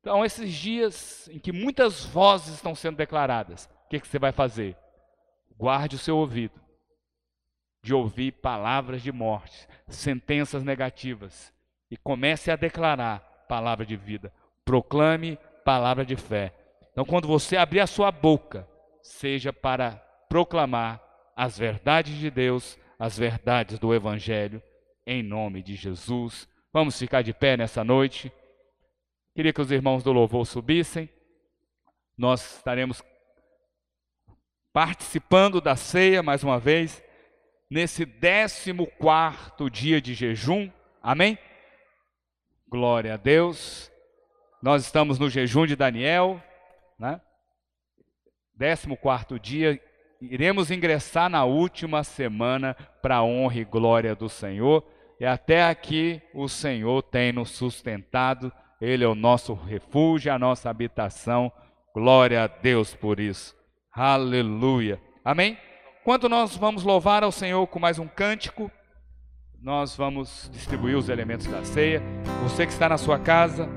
[0.00, 4.30] Então, esses dias em que muitas vozes estão sendo declaradas, o que, que você vai
[4.30, 4.76] fazer?
[5.56, 6.60] Guarde o seu ouvido
[7.82, 11.50] de ouvir palavras de morte, sentenças negativas,
[11.90, 14.30] e comece a declarar palavra de vida.
[14.66, 16.52] Proclame palavra de fé.
[16.92, 18.68] Então, quando você abrir a sua boca,
[19.00, 19.92] seja para
[20.28, 21.02] proclamar
[21.34, 24.62] as verdades de Deus, as verdades do Evangelho,
[25.06, 26.48] em nome de Jesus.
[26.72, 28.32] Vamos ficar de pé nessa noite.
[29.34, 31.08] Queria que os irmãos do louvor subissem.
[32.16, 33.02] Nós estaremos
[34.72, 37.02] participando da ceia mais uma vez,
[37.70, 40.70] nesse décimo quarto dia de jejum.
[41.02, 41.38] Amém?
[42.68, 43.90] Glória a Deus.
[44.60, 46.42] Nós estamos no jejum de Daniel,
[46.98, 47.20] né?
[48.54, 49.80] Décimo quarto dia,
[50.20, 54.84] iremos ingressar na última semana para a honra e glória do Senhor.
[55.20, 60.70] E até aqui o Senhor tem nos sustentado, Ele é o nosso refúgio, a nossa
[60.70, 61.50] habitação.
[61.94, 63.56] Glória a Deus por isso.
[63.92, 65.00] Aleluia.
[65.24, 65.58] Amém?
[66.00, 68.70] Enquanto nós vamos louvar ao Senhor com mais um cântico,
[69.60, 72.00] nós vamos distribuir os elementos da ceia.
[72.44, 73.68] Você que está na sua casa,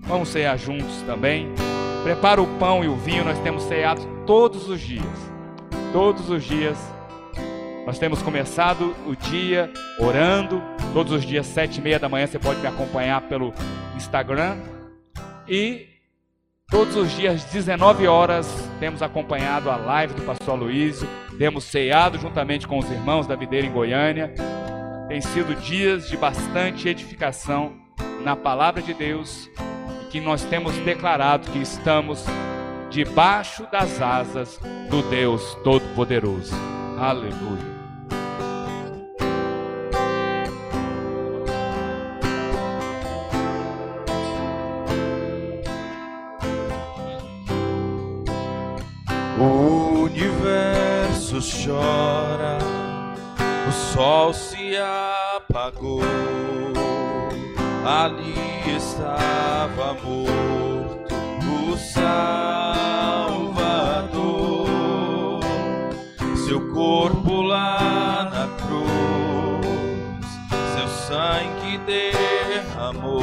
[0.00, 1.52] vamos cear juntos também.
[2.02, 5.04] Prepara o pão e o vinho, nós temos ceado todos os dias.
[5.92, 6.76] Todos os dias
[7.86, 12.38] nós temos começado o dia orando, todos os dias, sete e meia da manhã, você
[12.38, 13.52] pode me acompanhar pelo
[13.96, 14.56] Instagram.
[15.48, 15.86] E
[16.68, 18.48] todos os dias, 19 horas,
[18.80, 23.66] temos acompanhado a live do pastor Luísio, temos ceado juntamente com os irmãos da Videira
[23.66, 24.34] em Goiânia.
[25.08, 27.72] Tem sido dias de bastante edificação
[28.24, 29.50] na palavra de Deus
[30.12, 32.22] que nós temos declarado que estamos
[32.90, 34.60] debaixo das asas
[34.90, 36.54] do Deus Todo-Poderoso.
[36.98, 37.72] Aleluia.
[49.40, 52.58] O universo chora,
[53.66, 56.02] o sol se apagou.
[57.84, 58.51] Ali
[58.92, 61.14] estava morto
[61.72, 62.20] o Salvador,
[66.46, 70.26] seu corpo lá na cruz,
[70.74, 73.22] seu sangue derramou.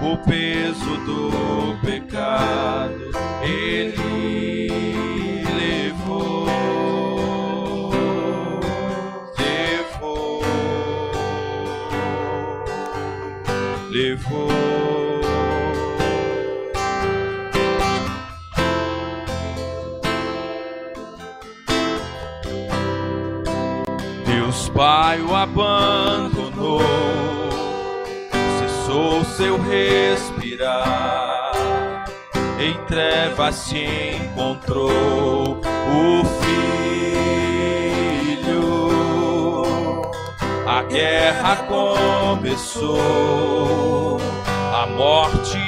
[0.00, 3.10] O peso do pecado
[3.42, 4.07] ele
[24.78, 26.78] Pai o abandonou,
[28.60, 31.50] cessou seu respirar.
[32.60, 37.26] Em trevas se encontrou o filho.
[40.64, 41.56] A guerra
[42.36, 43.00] começou,
[44.72, 45.58] a morte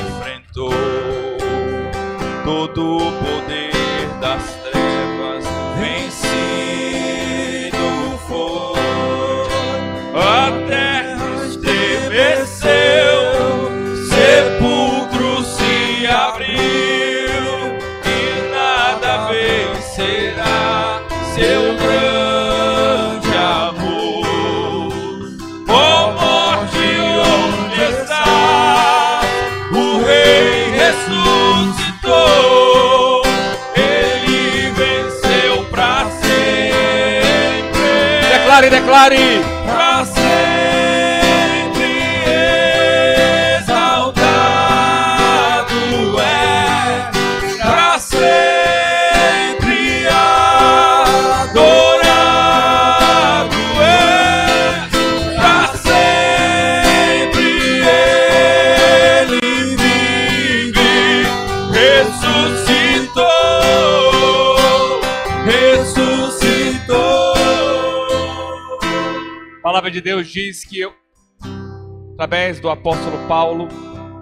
[0.00, 0.72] enfrentou.
[2.46, 3.67] Todo o poder
[69.88, 70.92] palavra de Deus diz que eu,
[72.12, 73.68] através do apóstolo Paulo,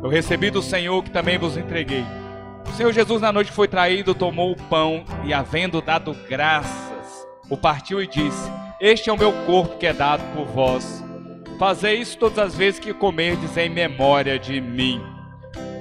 [0.03, 2.05] eu recebi do Senhor que também vos entreguei.
[2.69, 7.57] O Senhor Jesus, na noite foi traído, tomou o pão e, havendo dado graças, o
[7.57, 8.51] partiu e disse:
[8.81, 11.05] Este é o meu corpo que é dado por vós.
[11.59, 15.03] Fazei isso todas as vezes que comerdes em memória de mim.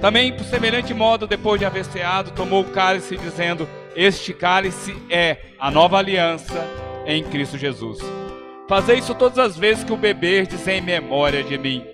[0.00, 5.38] Também, por semelhante modo, depois de haver ceado, tomou o cálice, dizendo: Este cálice é
[5.58, 6.66] a nova aliança
[7.06, 8.25] em Cristo Jesus.
[8.68, 11.86] Fazei isso todas as vezes que o beberdes em memória de mim.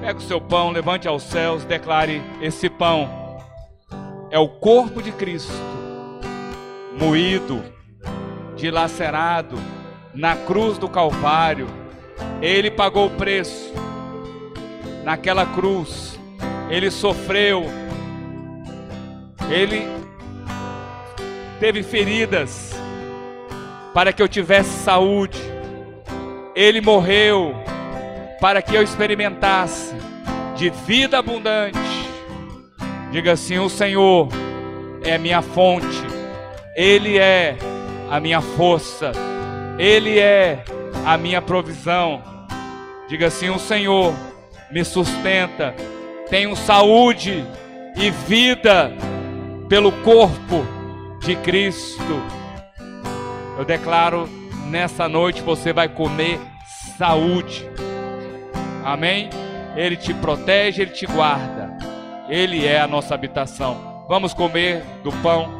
[0.00, 3.38] Pega o seu pão, levante aos céus, declare: Esse pão
[4.30, 5.52] é o corpo de Cristo,
[6.98, 7.62] moído,
[8.56, 9.58] dilacerado
[10.14, 11.66] na cruz do Calvário.
[12.40, 13.74] Ele pagou o preço
[15.04, 16.18] naquela cruz,
[16.70, 17.64] ele sofreu,
[19.50, 19.82] ele
[21.60, 22.75] teve feridas
[23.96, 25.40] para que eu tivesse saúde,
[26.54, 27.54] ele morreu
[28.38, 29.94] para que eu experimentasse
[30.54, 31.78] de vida abundante.
[33.10, 34.28] Diga assim: o Senhor
[35.02, 35.96] é a minha fonte,
[36.76, 37.56] Ele é
[38.10, 39.12] a minha força,
[39.78, 40.62] Ele é
[41.06, 42.22] a minha provisão.
[43.08, 44.12] Diga assim: o Senhor
[44.70, 45.74] me sustenta,
[46.28, 47.46] tenho saúde
[47.96, 48.92] e vida
[49.70, 50.66] pelo corpo
[51.18, 52.45] de Cristo.
[53.56, 54.28] Eu declaro
[54.66, 56.40] nessa noite você vai comer
[56.98, 57.68] saúde.
[58.84, 59.30] Amém?
[59.74, 61.76] Ele te protege, ele te guarda.
[62.28, 64.04] Ele é a nossa habitação.
[64.08, 65.55] Vamos comer do pão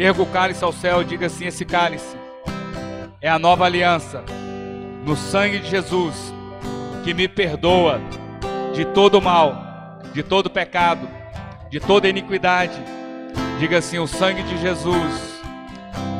[0.00, 2.16] Erga o cálice ao céu e diga assim: esse cálice
[3.20, 4.24] é a nova aliança
[5.04, 6.32] no sangue de Jesus
[7.04, 8.00] que me perdoa
[8.72, 11.06] de todo mal, de todo pecado,
[11.68, 12.82] de toda iniquidade.
[13.58, 15.42] Diga assim: o sangue de Jesus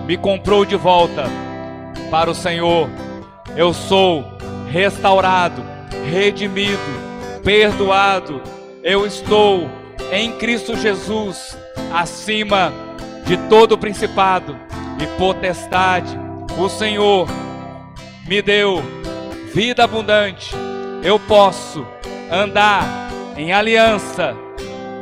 [0.07, 1.25] me comprou de volta
[2.11, 2.87] para o Senhor.
[3.57, 4.37] Eu sou
[4.71, 5.65] restaurado,
[6.11, 6.79] redimido,
[7.43, 8.43] perdoado.
[8.83, 9.71] Eu estou
[10.13, 11.57] em Cristo Jesus
[11.91, 12.90] acima de
[13.31, 14.57] de todo principado
[15.01, 16.19] e potestade.
[16.59, 17.29] O Senhor
[18.27, 18.83] me deu
[19.55, 20.53] vida abundante.
[21.01, 21.87] Eu posso
[22.29, 22.83] andar
[23.37, 24.35] em aliança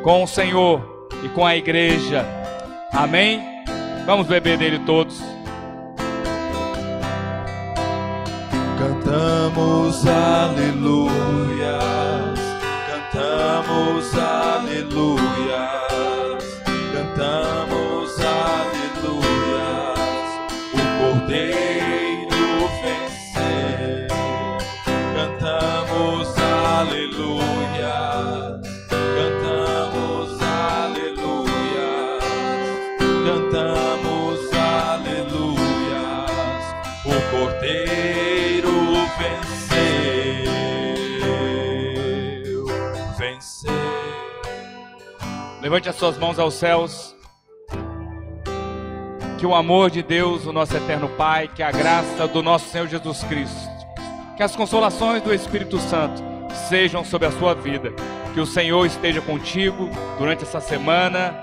[0.03, 2.23] com o Senhor e com a igreja.
[2.93, 3.65] Amém?
[4.05, 5.23] Vamos beber dele todos.
[8.79, 11.09] Cantamos aleluias,
[12.91, 14.38] cantamos aleluias.
[45.69, 47.15] Levante as suas mãos aos céus.
[49.37, 52.89] Que o amor de Deus, o nosso eterno Pai, que a graça do nosso Senhor
[52.89, 53.69] Jesus Cristo,
[54.35, 56.23] que as consolações do Espírito Santo
[56.71, 57.93] sejam sobre a sua vida.
[58.33, 61.35] Que o Senhor esteja contigo durante essa semana.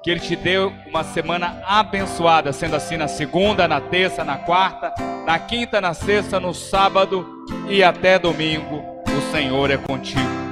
[0.00, 4.94] Que Ele te dê uma semana abençoada, sendo assim na segunda, na terça, na quarta,
[5.26, 8.84] na quinta, na sexta, no sábado e até domingo.
[9.08, 10.45] O Senhor é contigo.